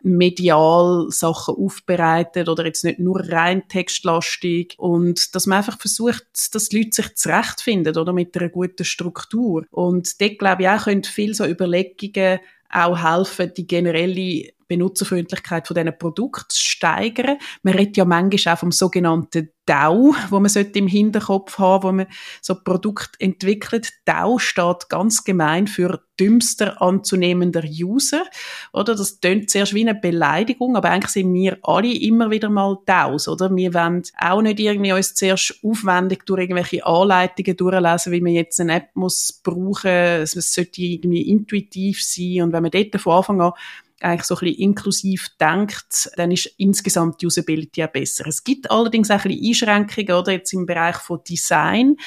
multimedial 0.04 1.08
Sachen 1.10 1.56
aufbereitet 1.56 2.50
oder 2.50 2.66
jetzt 2.66 2.84
nicht 2.84 3.00
nur 3.00 3.20
rein 3.30 3.68
textlastig 3.68 4.76
und 4.78 5.36
dass 5.36 5.46
man 5.46 5.60
einfach 5.60 5.80
versucht, 5.80 6.26
dass 6.52 6.70
die 6.70 6.78
Leute 6.78 7.02
sich 7.02 7.16
zurechtfinden 7.16 7.98
oder 7.98 8.14
mit 8.14 8.38
einer 8.38 8.50
guten 8.50 8.86
Struktur. 8.86 9.66
Und 9.72 10.20
dort 10.22 10.40
glaube 10.40 10.64
ich 10.64 10.70
auch 10.70 10.84
können 10.86 11.04
viele 11.04 11.34
so 11.34 11.46
Überlegungen 11.46 12.40
auch 12.70 13.02
helfen, 13.02 13.52
die 13.56 13.68
generelle 13.68 14.52
Benutzerfreundlichkeit 14.68 15.68
von 15.68 15.76
diesen 15.76 15.98
Produkten 15.98 16.46
zu 16.50 16.62
steigern. 16.62 17.38
Man 17.64 17.74
redet 17.74 17.98
ja 17.98 18.06
manchmal 18.06 18.56
auch 18.56 18.60
vom 18.60 18.72
sogenannten 18.72 19.50
DAO, 19.68 20.16
wo 20.30 20.40
man 20.40 20.52
im 20.74 20.88
Hinterkopf 20.88 21.60
haben 21.60 21.84
wo 21.84 21.92
man 21.92 22.08
so 22.42 22.56
Produkt 22.56 23.20
entwickelt. 23.20 23.90
DAO 24.06 24.40
steht 24.40 24.90
ganz 24.90 25.24
gemein 25.24 25.68
für 25.68 26.02
dümmster 26.20 26.82
anzunehmender 26.82 27.64
User. 27.64 28.24
Oder? 28.74 28.96
Das 28.96 29.20
tönt 29.20 29.50
zuerst 29.50 29.74
wie 29.74 29.88
eine 29.88 29.94
Beleidigung, 29.94 30.76
aber 30.76 30.90
eigentlich 30.90 31.12
sind 31.12 31.34
wir 31.34 31.58
alle 31.64 31.94
immer 31.94 32.32
wieder 32.32 32.50
mal 32.50 32.78
DAOs, 32.86 33.28
oder? 33.28 33.54
Wir 33.56 33.74
wollen 33.74 34.04
auch 34.20 34.42
nicht 34.42 34.60
irgendwie 34.60 34.94
uns 34.94 35.14
zuerst 35.14 35.60
aufwendig 35.64 36.26
durch 36.26 36.42
irgendwelche 36.42 36.86
Anleitungen 36.86 37.58
durchlesen, 37.58 38.12
wie 38.14 38.22
man 38.22 38.34
jetzt 38.34 38.60
eine 38.60 38.76
App 38.76 38.90
muss 38.96 39.42
brauchen. 39.44 39.92
Es 39.92 40.32
sollte 40.32 40.82
irgendwie 40.82 41.30
intuitiv 41.30 42.04
sein. 42.04 42.42
Und 42.44 42.54
wenn 42.54 42.64
man 42.64 42.72
dort 42.72 43.00
von 43.00 43.14
Anfang 43.14 43.42
an 43.42 43.52
eigentlich 44.02 44.24
so 44.24 44.36
ein 44.36 44.40
bisschen 44.40 44.62
inklusiv 44.62 45.28
denkt, 45.40 46.10
dann 46.16 46.32
ist 46.32 46.54
insgesamt 46.58 47.22
die 47.22 47.28
Usability 47.28 47.84
auch 47.84 47.92
besser. 47.92 48.28
Es 48.28 48.44
gibt 48.44 48.70
allerdings 48.70 49.10
auch 49.10 49.24
ein 49.24 49.32
bisschen 49.32 49.70
Einschränkungen, 49.70 50.22
oder 50.22 50.32
jetzt 50.34 50.54
im 50.54 50.66
Bereich 50.66 50.98
von 50.98 51.20
Design. 51.28 51.98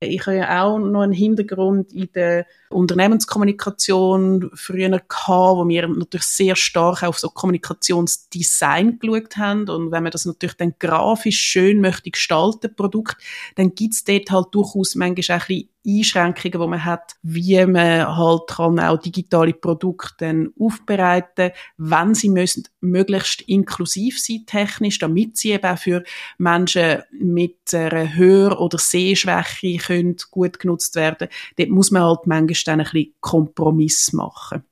Ich 0.00 0.26
habe 0.26 0.36
ja 0.36 0.62
auch 0.62 0.78
noch 0.78 1.02
einen 1.02 1.12
Hintergrund 1.12 1.92
in 1.92 2.10
der 2.12 2.46
Unternehmenskommunikation 2.72 4.50
früher 4.54 4.88
gehabt, 4.88 5.56
wo 5.56 5.68
wir 5.68 5.88
natürlich 5.88 6.26
sehr 6.26 6.56
stark 6.56 7.02
auf 7.02 7.18
so 7.18 7.28
Kommunikationsdesign 7.28 8.98
geschaut 8.98 9.36
haben. 9.36 9.68
Und 9.68 9.90
wenn 9.90 10.02
man 10.02 10.12
das 10.12 10.24
natürlich 10.24 10.56
dann 10.56 10.74
grafisch 10.78 11.40
schön 11.40 11.80
möchte 11.80 12.10
gestalten, 12.10 12.74
Produkt, 12.74 13.16
dann 13.56 13.74
gibt's 13.74 14.04
dort 14.04 14.30
halt 14.30 14.46
durchaus 14.52 14.94
manchmal 14.94 15.38
auch 15.38 15.42
ein 15.42 15.46
bisschen 15.46 15.68
Einschränkungen, 15.84 16.52
die 16.52 16.68
man 16.68 16.84
hat, 16.84 17.16
wie 17.22 17.66
man 17.66 18.16
halt 18.16 18.42
kann 18.48 18.78
auch 18.78 18.98
digitale 18.98 19.52
Produkte 19.52 20.14
dann 20.18 20.52
aufbereiten, 20.58 21.50
wenn 21.76 22.14
sie 22.14 22.28
müssen 22.28 22.68
möglichst 22.80 23.42
inklusiv 23.42 24.20
sein 24.20 24.44
technisch, 24.46 24.98
damit 25.00 25.36
sie 25.36 25.52
eben 25.52 25.66
auch 25.66 25.78
für 25.78 26.04
Menschen 26.38 27.02
mit 27.10 27.74
einer 27.74 28.14
Hör- 28.14 28.60
oder 28.60 28.78
Sehschwäche 28.78 29.78
können 29.78 30.16
gut 30.30 30.60
genutzt 30.60 30.94
werden. 30.94 31.28
Dort 31.56 31.70
muss 31.70 31.90
man 31.90 32.02
halt 32.02 32.26
manchmal 32.26 32.54
dann 32.66 32.80
ein 32.80 32.84
bisschen 32.84 33.14
Kompromiss 33.20 34.12
machen. 34.12 34.64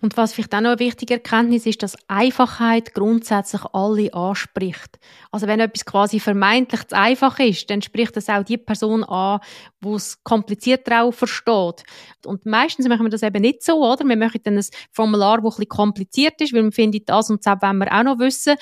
Und 0.00 0.16
was 0.16 0.32
vielleicht 0.32 0.54
auch 0.54 0.60
noch 0.60 0.70
eine 0.70 0.78
wichtige 0.78 1.14
Erkenntnis 1.14 1.66
ist, 1.66 1.82
dass 1.82 1.96
Einfachheit 2.08 2.94
grundsätzlich 2.94 3.62
alle 3.72 4.12
anspricht. 4.14 4.98
Also 5.30 5.46
wenn 5.46 5.60
etwas 5.60 5.84
quasi 5.84 6.20
vermeintlich 6.20 6.86
zu 6.86 6.96
einfach 6.96 7.38
ist, 7.38 7.70
dann 7.70 7.82
spricht 7.82 8.16
das 8.16 8.28
auch 8.28 8.44
die 8.44 8.58
Person 8.58 9.04
an, 9.04 9.40
die 9.82 9.88
es 9.88 10.22
komplizierter 10.22 11.02
auch 11.02 11.12
versteht. 11.12 11.82
Und 12.24 12.46
meistens 12.46 12.88
machen 12.88 13.06
wir 13.06 13.10
das 13.10 13.22
eben 13.22 13.42
nicht 13.42 13.62
so, 13.62 13.84
oder? 13.84 14.04
Wir 14.04 14.16
machen 14.16 14.40
dann 14.44 14.58
ein 14.58 14.66
Formular, 14.92 15.38
das 15.38 15.44
ein 15.44 15.50
bisschen 15.50 15.68
kompliziert 15.68 16.40
ist, 16.40 16.52
weil 16.52 16.62
man 16.62 16.72
findet, 16.72 17.08
das 17.08 17.30
und 17.30 17.44
das 17.44 17.60
wollen 17.60 17.78
wir 17.78 17.92
auch 17.92 18.04
noch 18.04 18.18
wissen. 18.18 18.56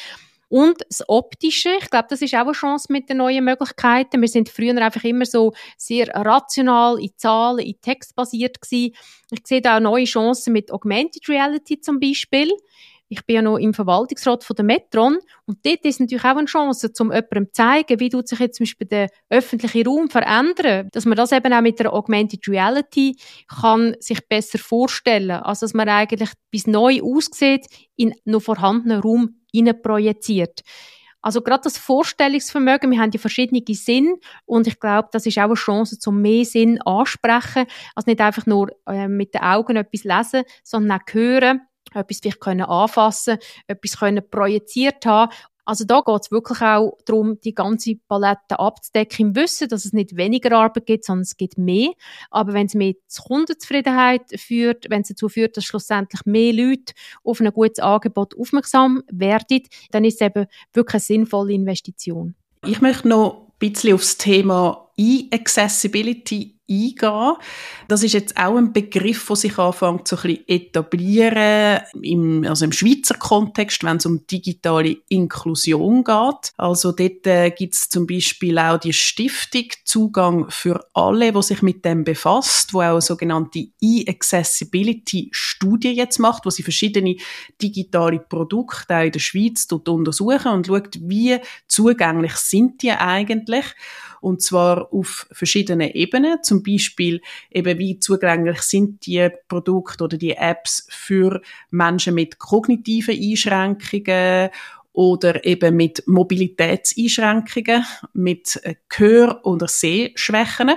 Und 0.53 0.83
das 0.87 1.03
Optische, 1.09 1.71
ich 1.81 1.89
glaube, 1.89 2.09
das 2.11 2.21
ist 2.21 2.35
auch 2.35 2.41
eine 2.41 2.53
Chance 2.53 2.93
mit 2.93 3.09
den 3.09 3.17
neuen 3.17 3.43
Möglichkeiten. 3.43 4.21
Wir 4.21 4.29
sind 4.29 4.51
früher 4.51 4.77
einfach 4.77 5.03
immer 5.03 5.25
so 5.25 5.55
sehr 5.79 6.09
rational 6.09 7.01
in 7.01 7.11
Zahlen, 7.17 7.61
in 7.61 7.81
Text 7.81 8.15
basiert 8.15 8.61
gewesen. 8.61 8.95
Ich 9.31 9.47
sehe 9.47 9.63
da 9.63 9.79
auch 9.79 9.81
neue 9.81 10.05
Chancen 10.05 10.53
mit 10.53 10.71
Augmented 10.71 11.27
Reality 11.31 11.81
zum 11.81 12.01
Beispiel. 12.01 12.53
Ich 13.13 13.27
bin 13.27 13.37
ja 13.37 13.43
noch 13.43 13.59
im 13.59 13.75
Verwaltungsrat 13.75 14.43
von 14.43 14.57
der 14.57 14.65
Metron 14.65 15.19
und 15.45 15.59
dort 15.67 15.85
ist 15.85 16.01
natürlich 16.01 16.25
auch 16.25 16.35
eine 16.35 16.47
Chance, 16.47 16.91
um 16.99 17.13
jemandem 17.13 17.45
zu 17.45 17.53
zeigen, 17.53 18.01
wie 18.01 18.09
tut 18.09 18.27
sich 18.27 18.39
jetzt 18.39 18.57
zum 18.57 18.65
Beispiel 18.65 18.87
der 18.87 19.11
öffentliche 19.29 19.85
Raum 19.85 20.09
verändern, 20.09 20.89
dass 20.93 21.05
man 21.05 21.17
das 21.17 21.31
eben 21.31 21.53
auch 21.53 21.61
mit 21.61 21.79
der 21.79 21.93
Augmented 21.93 22.49
Reality 22.49 23.19
kann 23.49 23.97
sich 24.01 24.27
besser 24.27 24.59
vorstellen, 24.59 25.31
also 25.31 25.67
dass 25.67 25.75
man 25.75 25.91
eigentlich 25.91 26.31
bis 26.51 26.67
neu 26.67 27.03
aussieht 27.03 27.67
in 27.97 28.15
noch 28.25 28.41
vorhandenen 28.41 29.03
Raum 29.03 29.43
projiziert. 29.83 30.63
Also 31.21 31.43
gerade 31.43 31.65
das 31.65 31.77
Vorstellungsvermögen, 31.77 32.91
wir 32.91 32.99
haben 32.99 33.11
die 33.11 33.19
verschiedenen 33.19 33.63
Sinn 33.75 34.17
und 34.47 34.67
ich 34.67 34.81
glaube, 34.81 35.11
das 35.13 35.27
ist 35.27 35.37
auch 35.37 35.45
eine 35.45 35.55
Chance, 35.55 35.99
zum 35.99 36.23
mehr 36.23 36.47
Sinn 36.47 36.81
ansprechen, 36.81 37.67
also 37.95 38.11
nicht 38.11 38.23
einfach 38.23 38.47
nur 38.47 38.71
äh, 38.87 39.07
mit 39.07 39.35
den 39.35 39.43
Augen 39.43 39.77
etwas 39.77 40.05
lesen, 40.05 40.45
sondern 40.65 40.99
auch 40.99 41.13
hören, 41.13 41.61
etwas 41.95 42.19
vielleicht 42.21 42.41
können 42.41 42.63
anfassen, 42.63 43.39
etwas 43.67 43.99
können 43.99 44.23
projiziert 44.29 45.05
haben 45.07 45.33
also 45.65 45.85
da 45.85 46.01
geht 46.01 46.23
es 46.23 46.31
wirklich 46.31 46.61
auch 46.61 46.99
darum, 47.05 47.41
die 47.41 47.55
ganze 47.55 47.95
Palette 48.09 48.59
abzudecken, 48.59 49.29
im 49.29 49.37
Wissen, 49.37 49.69
dass 49.69 49.85
es 49.85 49.93
nicht 49.93 50.17
weniger 50.17 50.57
Arbeit 50.57 50.87
gibt, 50.87 51.05
sondern 51.05 51.23
es 51.23 51.37
gibt 51.37 51.57
mehr. 51.57 51.91
Aber 52.31 52.53
wenn 52.53 52.67
es 52.67 52.75
mehr 52.75 52.95
zur 53.07 53.27
Kundenzufriedenheit 53.27 54.23
führt, 54.37 54.87
wenn 54.91 55.03
es 55.03 55.09
dazu 55.09 55.29
führt, 55.29 55.57
dass 55.57 55.65
schlussendlich 55.65 56.23
mehr 56.25 56.53
Leute 56.53 56.95
auf 57.23 57.41
ein 57.41 57.53
gutes 57.53 57.79
Angebot 57.79 58.37
aufmerksam 58.37 59.03
werden, 59.11 59.63
dann 59.91 60.05
ist 60.05 60.21
es 60.21 60.27
eben 60.27 60.47
wirklich 60.73 60.95
eine 60.95 61.01
sinnvolle 61.01 61.53
Investition. 61.53 62.35
Ich 62.67 62.81
möchte 62.81 63.09
noch 63.09 63.47
ein 63.47 63.53
bisschen 63.59 63.95
aufs 63.95 64.19
Thema 64.19 64.91
E-Accessibility 64.97 66.59
eingehen. 66.73 67.35
Das 67.89 68.03
ist 68.03 68.15
jetzt 68.15 68.37
auch 68.37 68.57
ein 68.57 68.73
Begriff, 68.73 69.27
der 69.27 69.37
sich 69.37 69.59
anfängt 69.59 70.09
bisschen 70.09 70.39
etablieren, 70.47 71.83
im, 72.01 72.47
also 72.49 72.65
im 72.65 72.73
Schweizer 72.73 73.17
Kontext, 73.17 73.85
wenn 73.85 73.99
es 73.99 74.07
um 74.07 74.27
digitale 74.27 74.97
Inklusion 75.09 76.03
geht. 76.05 76.53
Also 76.57 76.93
dort 76.93 77.27
äh, 77.27 77.51
gibt 77.51 77.75
es 77.75 77.91
zum 77.91 78.07
Beispiel 78.07 78.59
auch 78.59 78.79
die 78.79 78.93
Stiftung 78.93 79.65
Zugang 79.85 80.49
für 80.51 80.87
alle, 80.95 81.33
die 81.33 81.43
sich 81.43 81.63
mit 81.63 81.85
dem 81.85 82.05
befasst, 82.05 82.73
wo 82.73 82.79
auch 82.79 82.93
eine 82.93 83.01
sogenannte 83.01 83.67
E-Accessibility-Studie 83.81 85.93
jetzt 85.93 86.19
macht, 86.19 86.47
wo 86.47 86.51
sie 86.51 86.63
verschiedene 86.63 87.17
digitale 87.61 88.21
Produkte 88.21 88.97
auch 88.97 89.03
in 89.03 89.11
der 89.13 89.21
Schweiz 89.21 89.67
untersuchen 89.71 90.53
und 90.53 90.69
schaut, 90.69 90.99
wie 91.01 91.39
zugänglich 91.69 92.37
sind 92.37 92.83
die 92.83 92.93
eigentlich 92.93 93.65
und 94.23 94.41
zwar 94.41 94.93
auf 94.93 95.27
verschiedenen 95.33 95.91
Ebenen. 95.91 96.43
Zum 96.43 96.63
Beispiel 96.63 97.21
eben, 97.51 97.79
wie 97.79 97.99
zugänglich 97.99 98.63
sind 98.63 99.05
die 99.05 99.29
Produkte 99.49 100.05
oder 100.05 100.17
die 100.17 100.37
Apps 100.37 100.87
für 100.89 101.43
Menschen 101.71 102.15
mit 102.15 102.39
kognitiven 102.39 103.19
Einschränkungen 103.21 104.51
oder 104.93 105.45
eben 105.45 105.75
mit 105.77 106.05
Mobilitätseinschränkungen, 106.07 107.85
mit 108.13 108.61
Gehör- 108.89 109.45
oder 109.45 109.67
Sehschwächen. 109.67 110.71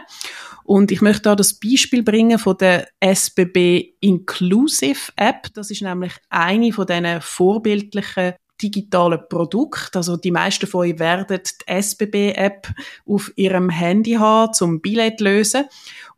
Und 0.63 0.91
ich 0.91 1.01
möchte 1.01 1.23
da 1.23 1.35
das 1.35 1.53
Beispiel 1.53 2.01
bringen 2.01 2.39
von 2.39 2.57
der 2.57 2.87
SBB 2.99 3.93
Inclusive 3.99 5.11
App. 5.15 5.53
Das 5.53 5.69
ist 5.69 5.83
nämlich 5.83 6.13
eine 6.29 6.73
von 6.73 6.87
diesen 6.87 7.21
vorbildlichen 7.21 8.33
digitalen 8.62 9.19
Produkten. 9.29 9.97
Also 9.97 10.17
die 10.17 10.31
meisten 10.31 10.67
von 10.67 10.81
euch 10.81 11.00
werden 11.00 11.25
die 11.29 11.67
SBB-App 11.67 12.67
auf 13.05 13.31
ihrem 13.35 13.69
Handy 13.69 14.13
haben, 14.13 14.53
zum 14.53 14.81
Billett 14.81 15.19
lösen. 15.21 15.65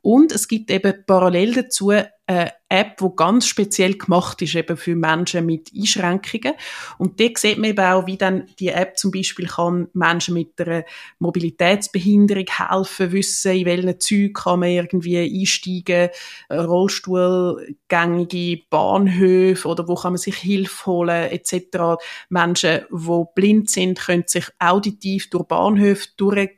Und 0.07 0.31
es 0.31 0.47
gibt 0.47 0.71
eben 0.71 1.03
parallel 1.05 1.53
dazu 1.53 1.89
eine 1.89 2.53
App, 2.69 2.97
die 2.97 3.15
ganz 3.17 3.45
speziell 3.45 3.97
gemacht 3.97 4.41
ist 4.41 4.55
eben 4.55 4.77
für 4.77 4.95
Menschen 4.95 5.45
mit 5.45 5.69
Einschränkungen. 5.75 6.53
Und 6.97 7.19
dort 7.19 7.37
sieht 7.37 7.57
man 7.57 7.71
eben 7.71 7.85
auch, 7.85 8.07
wie 8.07 8.15
dann 8.15 8.45
die 8.57 8.69
App 8.69 8.97
zum 8.97 9.11
Beispiel 9.11 9.47
kann 9.47 9.89
Menschen 9.91 10.33
mit 10.33 10.61
einer 10.61 10.85
Mobilitätsbehinderung 11.19 12.45
helfen, 12.47 13.11
wissen, 13.11 13.51
in 13.51 13.65
welchen 13.65 13.99
Zügen 13.99 14.33
kann 14.33 14.61
man 14.61 14.69
irgendwie 14.69 15.41
einsteigen, 15.41 16.07
Rollstuhlgängige 16.49 18.61
Bahnhöfe 18.69 19.67
oder 19.67 19.89
wo 19.89 19.95
kann 19.95 20.13
man 20.13 20.19
sich 20.19 20.37
Hilfe 20.37 20.85
holen 20.85 21.31
etc. 21.31 21.97
Menschen, 22.29 22.85
die 22.89 23.23
blind 23.35 23.69
sind, 23.69 23.99
können 23.99 24.23
sich 24.25 24.45
auditiv 24.59 25.29
durch 25.29 25.47
Bahnhöfe 25.47 26.07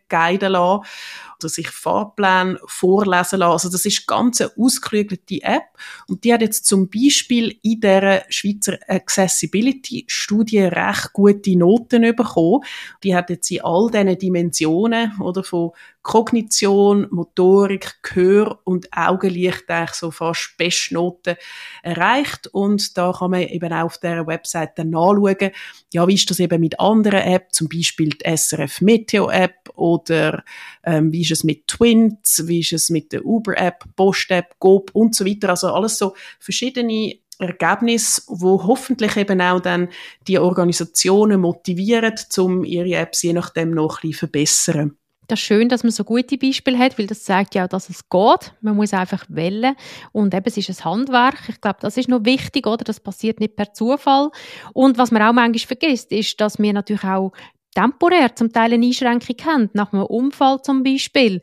durchguiden 0.09 0.51
lassen 0.51 0.85
oder 1.39 1.49
sich 1.49 1.69
Fahrpläne 1.69 2.59
vorlesen 2.65 3.39
lassen. 3.39 3.41
Also 3.41 3.69
das 3.69 3.85
ist 3.85 4.05
ganz 4.07 4.41
eine 4.41 4.51
ausgeklügelte 4.57 5.41
App 5.41 5.63
und 6.07 6.23
die 6.23 6.33
hat 6.33 6.41
jetzt 6.41 6.65
zum 6.65 6.89
Beispiel 6.89 7.57
in 7.61 7.79
der 7.79 8.25
Schweizer 8.29 8.77
Accessibility-Studie 8.87 10.59
recht 10.59 11.13
gute 11.13 11.57
Noten 11.57 12.01
bekommen. 12.15 12.63
Die 13.03 13.15
hat 13.15 13.29
jetzt 13.29 13.49
in 13.51 13.61
all 13.61 13.89
diesen 13.89 14.17
Dimensionen 14.17 15.13
oder 15.21 15.43
von 15.43 15.71
Kognition, 16.01 17.07
Motorik, 17.11 18.01
Gehör 18.01 18.59
und 18.63 18.87
Augenlicht 18.95 19.69
eigentlich 19.69 19.91
so 19.91 20.11
fast 20.11 20.55
Bestnoten 20.57 21.35
erreicht. 21.83 22.47
Und 22.47 22.97
da 22.97 23.13
kann 23.17 23.31
man 23.31 23.41
eben 23.41 23.73
auch 23.73 23.85
auf 23.85 23.97
dieser 23.97 24.25
Website 24.25 24.77
dann 24.77 24.91
nachschauen, 24.91 25.51
ja, 25.93 26.07
wie 26.07 26.15
ist 26.15 26.29
das 26.29 26.39
eben 26.39 26.61
mit 26.61 26.79
anderen 26.79 27.21
Apps, 27.21 27.57
zum 27.57 27.67
Beispiel 27.67 28.09
die 28.09 28.37
SRF 28.37 28.81
Meteo 28.81 29.29
App 29.29 29.69
oder 29.75 30.43
ähm, 30.83 31.11
wie 31.11 31.21
ist 31.21 31.31
es 31.31 31.43
mit 31.43 31.67
Twins, 31.67 32.43
wie 32.45 32.61
ist 32.61 32.73
es 32.73 32.89
mit 32.89 33.11
der 33.11 33.25
Uber 33.25 33.57
App, 33.57 33.83
Post 33.95 34.31
App, 34.31 34.55
GoP 34.59 34.91
und 34.93 35.15
so 35.15 35.25
weiter. 35.25 35.49
Also 35.49 35.67
alles 35.67 35.97
so 35.97 36.15
verschiedene 36.39 37.19
Ergebnis, 37.39 38.25
wo 38.27 38.63
hoffentlich 38.65 39.15
eben 39.15 39.41
auch 39.41 39.61
dann 39.61 39.89
die 40.27 40.39
Organisationen 40.39 41.39
motivieren, 41.39 42.15
um 42.37 42.65
ihre 42.65 42.95
Apps 42.95 43.21
je 43.21 43.33
nachdem 43.33 43.71
noch 43.71 43.97
ein 44.03 44.09
bisschen 44.09 44.19
verbessern. 44.19 44.97
Das 45.29 45.39
ist 45.39 45.45
schön, 45.45 45.69
dass 45.69 45.83
man 45.83 45.91
so 45.91 46.03
gute 46.03 46.39
Beispiele 46.39 46.79
hat, 46.79 46.97
weil 46.97 47.05
das 47.05 47.23
zeigt 47.23 47.53
ja 47.53 47.67
dass 47.67 47.87
es 47.87 48.09
geht. 48.09 48.51
Man 48.61 48.75
muss 48.75 48.93
einfach 48.93 49.23
wählen. 49.29 49.75
Und 50.11 50.33
eben, 50.33 50.45
es 50.47 50.57
ist 50.57 50.69
ein 50.69 50.85
Handwerk. 50.85 51.47
Ich 51.47 51.61
glaube, 51.61 51.77
das 51.81 51.97
ist 51.97 52.09
noch 52.09 52.25
wichtig, 52.25 52.65
oder? 52.65 52.83
Das 52.83 52.99
passiert 52.99 53.39
nicht 53.39 53.55
per 53.55 53.71
Zufall. 53.71 54.31
Und 54.73 54.97
was 54.97 55.11
man 55.11 55.21
auch 55.21 55.31
manchmal 55.31 55.77
vergisst, 55.77 56.11
ist, 56.11 56.41
dass 56.41 56.57
wir 56.57 56.73
natürlich 56.73 57.03
auch 57.03 57.31
temporär 57.75 58.35
zum 58.35 58.51
Teil 58.51 58.73
eine 58.73 58.83
Einschränkung 58.83 59.35
haben, 59.45 59.69
nach 59.73 59.93
einem 59.93 60.03
Unfall 60.03 60.63
zum 60.63 60.81
Beispiel. 60.81 61.41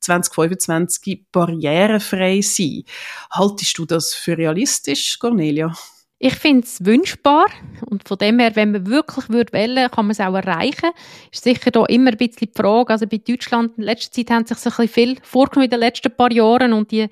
2025 0.00 1.26
barrierefrei 1.30 2.40
sein. 2.42 2.82
Haltest 3.30 3.78
du 3.78 3.86
das 3.86 4.14
für 4.14 4.36
realistisch, 4.36 5.18
Cornelia? 5.18 5.72
Ich 6.18 6.34
finde 6.34 6.64
es 6.64 6.84
wünschbar 6.84 7.46
und 7.90 8.06
von 8.08 8.16
dem 8.16 8.38
her, 8.38 8.54
wenn 8.54 8.70
man 8.70 8.86
wirklich 8.86 9.28
würde 9.28 9.52
wollen, 9.52 9.90
kann 9.90 10.06
man 10.06 10.12
es 10.12 10.20
auch 10.20 10.34
erreichen. 10.34 10.90
Ist 11.32 11.44
sicher 11.44 11.70
da 11.70 11.84
immer 11.86 12.12
ein 12.12 12.16
bisschen 12.16 12.48
die 12.48 12.60
Frage, 12.60 12.92
also 12.92 13.06
bei 13.06 13.18
Deutschland 13.18 13.76
in 13.76 13.84
letzter 13.84 14.12
Zeit 14.12 14.30
haben 14.30 14.46
sich 14.46 14.56
ein 14.56 14.70
bisschen 14.70 14.88
viel 14.88 15.16
vorgenommen 15.22 15.64
in 15.64 15.70
den 15.70 15.80
letzten 15.80 16.16
paar 16.16 16.32
Jahren 16.32 16.72
und 16.72 16.92
die 16.92 17.08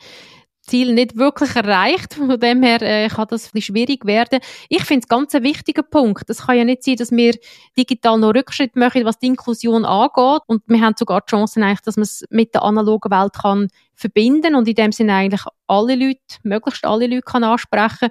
Ziel 0.63 0.95
nicht 0.95 1.17
wirklich 1.17 1.55
erreicht. 1.57 2.15
Von 2.15 2.39
dem 2.39 2.63
her 2.63 2.81
äh, 2.81 3.09
kann 3.09 3.27
das 3.29 3.53
ein 3.53 3.61
schwierig 3.61 4.07
werden. 4.07 4.39
Ich 4.69 4.85
finde 4.85 5.03
es 5.03 5.09
ganz 5.09 5.35
ein 5.35 5.43
wichtiger 5.43 5.83
Punkt. 5.83 6.31
Es 6.31 6.47
kann 6.47 6.57
ja 6.57 6.65
nicht 6.65 6.85
sein, 6.85 6.97
dass 6.97 7.11
wir 7.11 7.35
digital 7.77 8.19
noch 8.19 8.35
Rückschritt 8.35 8.77
machen, 8.77 9.05
was 9.05 9.19
die 9.19 9.27
Inklusion 9.27 9.85
angeht. 9.85 10.43
Und 10.47 10.63
wir 10.67 10.81
haben 10.81 10.95
sogar 10.97 11.23
die 11.23 11.31
Chance, 11.31 11.61
eigentlich, 11.61 11.81
dass 11.81 11.97
man 11.97 12.05
es 12.05 12.25
mit 12.31 12.55
der 12.55 12.63
analogen 12.63 13.11
Welt 13.11 13.33
kann 13.35 13.69
verbinden 13.97 14.55
und 14.55 14.69
in 14.69 14.75
dem 14.75 14.93
Sinne 14.93 15.15
eigentlich 15.15 15.43
alle 15.67 15.97
Leute, 15.97 16.21
möglichst 16.45 16.85
alle 16.85 17.09
Leute 17.09 17.23
kann 17.23 17.45
ansprechen 17.45 18.11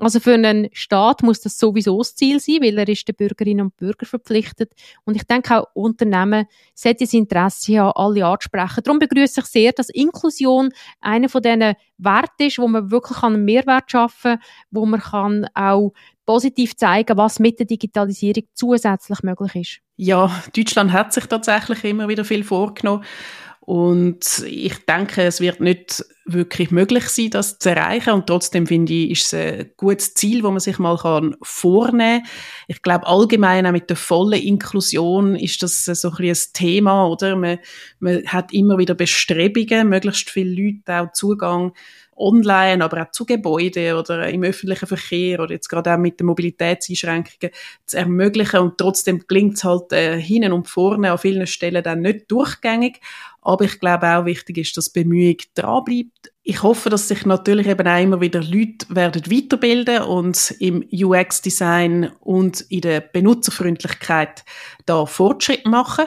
also 0.00 0.20
für 0.20 0.34
einen 0.34 0.68
Staat 0.72 1.22
muss 1.22 1.40
das 1.40 1.58
sowieso 1.58 1.98
das 1.98 2.14
Ziel 2.14 2.40
sein, 2.40 2.62
weil 2.62 2.78
er 2.78 2.88
ist 2.88 3.06
den 3.06 3.14
Bürgerinnen 3.14 3.66
und 3.66 3.76
Bürgern 3.76 4.06
verpflichtet. 4.06 4.72
Und 5.04 5.16
ich 5.16 5.24
denke 5.24 5.60
auch 5.60 5.66
Unternehmen 5.74 6.46
sollten 6.74 7.04
das 7.04 7.12
Interesse 7.12 7.78
haben, 7.78 7.92
alle 7.94 8.26
anzusprechen. 8.26 8.82
Darum 8.84 8.98
begrüße 8.98 9.40
ich 9.40 9.46
sehr, 9.46 9.72
dass 9.72 9.90
Inklusion 9.90 10.70
einer 11.00 11.28
von 11.28 11.42
diesen 11.42 11.74
Werten 11.98 12.46
ist, 12.46 12.58
wo 12.58 12.66
man 12.68 12.90
wirklich 12.90 13.22
einen 13.22 13.44
Mehrwert 13.44 13.90
schaffen 13.90 14.38
kann, 14.38 14.40
wo 14.70 14.86
man 14.86 15.00
kann 15.00 15.46
auch 15.54 15.92
positiv 16.24 16.76
zeigen, 16.76 17.16
was 17.16 17.38
mit 17.38 17.58
der 17.58 17.66
Digitalisierung 17.66 18.44
zusätzlich 18.54 19.22
möglich 19.22 19.54
ist. 19.56 19.80
Ja, 19.96 20.30
Deutschland 20.56 20.92
hat 20.92 21.12
sich 21.12 21.26
tatsächlich 21.26 21.84
immer 21.84 22.08
wieder 22.08 22.24
viel 22.24 22.44
vorgenommen. 22.44 23.04
Und 23.70 24.42
ich 24.48 24.84
denke, 24.84 25.22
es 25.22 25.40
wird 25.40 25.60
nicht 25.60 26.04
wirklich 26.24 26.72
möglich 26.72 27.08
sein, 27.08 27.30
das 27.30 27.60
zu 27.60 27.70
erreichen. 27.70 28.14
Und 28.14 28.26
trotzdem 28.26 28.66
finde 28.66 28.92
ich, 28.92 29.12
ist 29.12 29.32
es 29.32 29.34
ein 29.34 29.70
gutes 29.76 30.14
Ziel, 30.14 30.42
wo 30.42 30.50
man 30.50 30.58
sich 30.58 30.80
mal 30.80 30.96
kann 30.96 31.36
vornehmen 31.40 32.22
kann. 32.24 32.30
Ich 32.66 32.82
glaube, 32.82 33.06
allgemein 33.06 33.66
auch 33.66 33.70
mit 33.70 33.88
der 33.88 33.96
vollen 33.96 34.42
Inklusion 34.42 35.36
ist 35.36 35.62
das 35.62 35.84
so 35.84 36.10
ein, 36.10 36.30
ein 36.30 36.36
Thema, 36.52 37.06
oder? 37.06 37.36
Man, 37.36 37.60
man 38.00 38.26
hat 38.26 38.52
immer 38.52 38.76
wieder 38.76 38.94
Bestrebungen, 38.94 39.88
möglichst 39.88 40.30
viele 40.30 40.50
Leute 40.50 41.02
auch 41.02 41.12
Zugang 41.12 41.72
online, 42.20 42.84
aber 42.84 43.02
auch 43.02 43.10
zu 43.12 43.24
Gebäuden 43.24 43.94
oder 43.94 44.28
im 44.28 44.42
öffentlichen 44.42 44.86
Verkehr 44.86 45.40
oder 45.40 45.54
jetzt 45.54 45.68
gerade 45.68 45.94
auch 45.94 45.98
mit 45.98 46.20
den 46.20 46.26
Mobilitätseinschränkungen 46.26 47.54
zu 47.86 47.96
ermöglichen 47.96 48.60
und 48.60 48.78
trotzdem 48.78 49.26
klingt 49.26 49.54
es 49.54 49.64
halt 49.64 49.92
äh, 49.92 50.20
hinten 50.20 50.52
und 50.52 50.68
vorne 50.68 51.10
an 51.10 51.18
vielen 51.18 51.46
Stellen 51.46 51.82
dann 51.82 52.02
nicht 52.02 52.30
durchgängig. 52.30 53.00
Aber 53.42 53.64
ich 53.64 53.80
glaube 53.80 54.06
auch 54.08 54.24
wichtig 54.26 54.58
ist, 54.58 54.76
dass 54.76 54.90
Bemühung 54.90 55.36
dranbleibt. 55.54 56.32
Ich 56.42 56.62
hoffe, 56.62 56.90
dass 56.90 57.08
sich 57.08 57.24
natürlich 57.26 57.66
eben 57.66 57.86
auch 57.86 58.02
immer 58.02 58.20
wieder 58.20 58.42
Leute 58.42 58.86
werden 58.88 59.22
weiterbilden 59.30 60.02
und 60.02 60.54
im 60.58 60.84
UX-Design 60.92 62.12
und 62.20 62.62
in 62.62 62.80
der 62.80 63.00
Benutzerfreundlichkeit 63.00 64.44
da 64.84 65.06
Fortschritt 65.06 65.66
machen. 65.66 66.06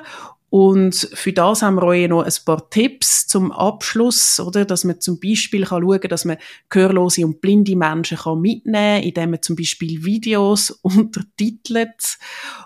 Und 0.54 1.10
für 1.16 1.34
das 1.34 1.64
haben 1.64 1.78
wir 1.78 1.84
euch 1.84 2.08
noch 2.08 2.22
ein 2.22 2.34
paar 2.46 2.70
Tipps 2.70 3.26
zum 3.26 3.52
Abschluss, 3.52 4.40
oder? 4.40 4.66
Dass 4.66 4.84
man 4.84 5.02
zum 5.02 5.20
Beispiel 5.20 5.66
kann 5.66 5.82
schauen, 5.82 6.02
dass 6.02 6.26
man 6.26 6.38
gehörlose 6.70 7.26
und 7.26 7.42
blinde 7.42 7.76
Menschen 7.76 8.20
kann 8.20 8.40
mitnehmen, 8.40 9.02
indem 9.02 9.32
man 9.32 9.42
zum 9.42 9.56
Beispiel 9.56 10.06
Videos 10.06 10.70
untertitelt 10.84 12.20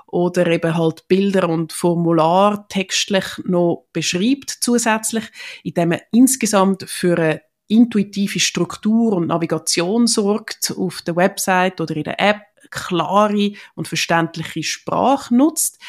oder 0.06 0.48
eben 0.48 0.76
halt 0.76 1.08
Bilder 1.08 1.48
und 1.48 1.72
Formular 1.72 2.68
textlich 2.68 3.24
noch 3.46 3.86
beschreibt 3.94 4.50
zusätzlich, 4.60 5.24
indem 5.64 5.88
man 5.88 6.02
insgesamt 6.12 6.84
für 6.90 7.18
eine 7.18 7.42
intuitive 7.70 8.42
Struktur 8.42 9.14
und 9.14 9.28
Navigation 9.28 10.08
sorgt 10.08 10.74
auf 10.78 11.04
der 11.04 11.16
Website 11.16 11.80
oder 11.80 11.96
in 11.96 12.04
der 12.04 12.20
App, 12.20 12.42
klare 12.70 13.54
und 13.76 13.88
verständliche 13.88 14.62
Sprache 14.64 15.34
nutzt 15.34 15.80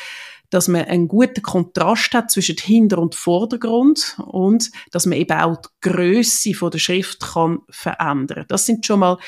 dass 0.51 0.69
man 0.69 0.85
einen 0.85 1.09
guten 1.09 1.43
Kontrast 1.43 2.13
hat 2.15 2.31
zwischen 2.31 2.57
Hinter- 2.57 2.99
und 2.99 3.15
Vordergrund 3.15 4.17
und 4.27 4.71
dass 4.91 5.07
man 5.07 5.19
eben 5.19 5.39
auch 5.39 5.57
die 5.57 5.91
Größe 5.91 6.53
der 6.71 6.79
Schrift 6.79 7.21
kann 7.21 7.61
verändern. 7.69 8.47
Das 8.49 8.67
sind 8.67 8.87
schon 8.87 9.01
mal 9.01 9.19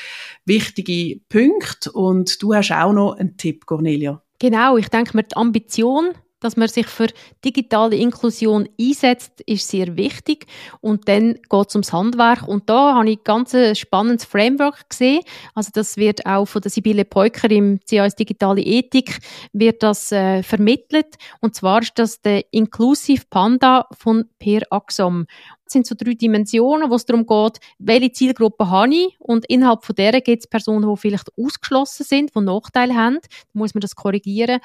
wichtige 0.45 1.21
Punkte 1.29 1.91
und 1.91 2.41
du 2.41 2.53
hast 2.53 2.71
auch 2.71 2.93
noch 2.93 3.13
einen 3.13 3.37
Tipp, 3.37 3.65
Cornelia. 3.65 4.21
Genau, 4.39 4.77
ich 4.77 4.89
denke 4.89 5.15
mir, 5.15 5.23
die 5.23 5.35
Ambition 5.35 6.11
dass 6.41 6.57
man 6.57 6.67
sich 6.67 6.87
für 6.87 7.07
digitale 7.45 7.95
Inklusion 7.95 8.67
einsetzt, 8.79 9.41
ist 9.45 9.67
sehr 9.69 9.95
wichtig. 9.95 10.47
Und 10.81 11.07
dann 11.07 11.35
geht 11.35 11.69
es 11.69 11.75
ums 11.75 11.93
Handwerk. 11.93 12.47
Und 12.47 12.69
da 12.69 12.95
habe 12.95 13.09
ich 13.09 13.19
ein 13.19 13.23
ganz 13.23 13.55
spannendes 13.77 14.25
Framework 14.25 14.89
gesehen. 14.89 15.21
Also 15.55 15.69
das 15.73 15.95
wird 15.95 16.25
auch 16.25 16.45
von 16.45 16.61
der 16.61 16.71
Sibylle 16.71 17.05
Peuker 17.05 17.49
im 17.49 17.79
CAS 17.89 18.15
Digitale 18.15 18.61
Ethik 18.61 19.19
wird 19.53 19.83
das 19.83 20.11
äh, 20.11 20.43
vermittelt. 20.43 21.15
Und 21.39 21.55
zwar 21.55 21.81
ist 21.81 21.97
das 21.97 22.21
der 22.21 22.43
Inclusive 22.51 23.23
Panda 23.29 23.87
von 23.97 24.25
Per 24.39 24.61
Axom. 24.71 25.27
Das 25.63 25.73
sind 25.73 25.87
so 25.87 25.95
drei 25.97 26.15
Dimensionen, 26.15 26.89
wo 26.89 26.95
es 26.95 27.05
darum 27.05 27.25
geht, 27.25 27.59
welche 27.79 28.11
Zielgruppe 28.11 28.69
habe 28.69 28.93
ich 28.93 29.15
und 29.19 29.45
innerhalb 29.45 29.85
von 29.85 29.95
der 29.95 30.19
gibt 30.19 30.43
es 30.43 30.47
Personen, 30.47 30.89
die 30.89 30.99
vielleicht 30.99 31.29
ausgeschlossen 31.37 32.03
sind, 32.03 32.31
die 32.35 32.41
Nachteile 32.41 32.93
haben. 32.93 33.19
Da 33.21 33.29
muss 33.53 33.73
man 33.73 33.79
das 33.79 33.95
korrigieren 33.95 34.59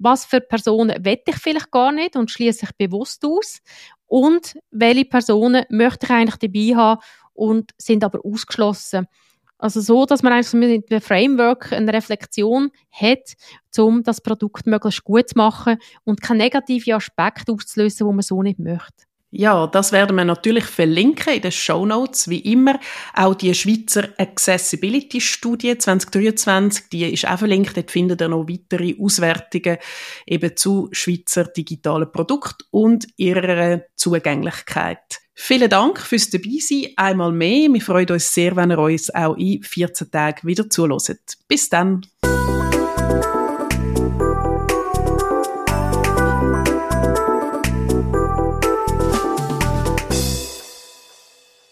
was 0.00 0.24
für 0.24 0.40
Personen 0.40 1.04
wette 1.04 1.30
ich 1.30 1.36
vielleicht 1.36 1.70
gar 1.70 1.92
nicht 1.92 2.16
und 2.16 2.30
schließe 2.30 2.64
ich 2.64 2.76
bewusst 2.76 3.24
aus 3.24 3.60
und 4.06 4.58
welche 4.70 5.04
Personen 5.04 5.64
möchte 5.68 6.06
ich 6.06 6.12
eigentlich 6.12 6.36
dabei 6.36 6.76
haben 6.76 7.00
und 7.34 7.72
sind 7.78 8.02
aber 8.02 8.20
ausgeschlossen. 8.24 9.06
Also 9.58 9.82
so, 9.82 10.06
dass 10.06 10.22
man 10.22 10.32
eigentlich 10.32 10.52
mit 10.54 10.90
dem 10.90 11.02
Framework 11.02 11.70
eine 11.72 11.92
Reflexion 11.92 12.70
hat, 12.90 13.34
um 13.76 14.02
das 14.02 14.22
Produkt 14.22 14.66
möglichst 14.66 15.04
gut 15.04 15.28
zu 15.28 15.34
machen 15.36 15.76
und 16.04 16.22
keine 16.22 16.44
negativen 16.44 16.94
Aspekte 16.94 17.52
auszulösen, 17.52 18.08
die 18.08 18.14
man 18.14 18.22
so 18.22 18.42
nicht 18.42 18.58
möchte. 18.58 19.09
Ja, 19.32 19.68
das 19.68 19.92
werden 19.92 20.16
wir 20.16 20.24
natürlich 20.24 20.64
verlinken 20.64 21.34
in 21.34 21.42
den 21.42 21.52
Show 21.52 21.86
Notes, 21.86 22.28
wie 22.28 22.40
immer. 22.40 22.80
Auch 23.14 23.34
die 23.34 23.54
Schweizer 23.54 24.08
Accessibility 24.18 25.20
Studie 25.20 25.78
2023, 25.78 26.88
die 26.90 27.04
ist 27.04 27.28
auch 27.28 27.38
verlinkt. 27.38 27.76
Dort 27.76 27.92
findet 27.92 28.22
ihr 28.22 28.28
noch 28.28 28.48
weitere 28.48 28.96
Auswertungen 29.00 29.78
eben 30.26 30.56
zu 30.56 30.88
Schweizer 30.90 31.44
digitalen 31.44 32.10
Produkten 32.10 32.64
und 32.72 33.06
ihrer 33.16 33.82
Zugänglichkeit. 33.94 35.20
Vielen 35.34 35.70
Dank 35.70 36.00
fürs 36.00 36.28
Dabeisein 36.28 36.88
einmal 36.96 37.30
mehr. 37.30 37.72
Wir 37.72 37.80
freuen 37.80 38.10
uns 38.10 38.34
sehr, 38.34 38.56
wenn 38.56 38.72
ihr 38.72 38.78
uns 38.78 39.14
auch 39.14 39.36
in 39.36 39.62
14 39.62 40.10
Tagen 40.10 40.46
wieder 40.46 40.68
zuhört. 40.68 41.38
Bis 41.48 41.68
dann. 41.68 42.02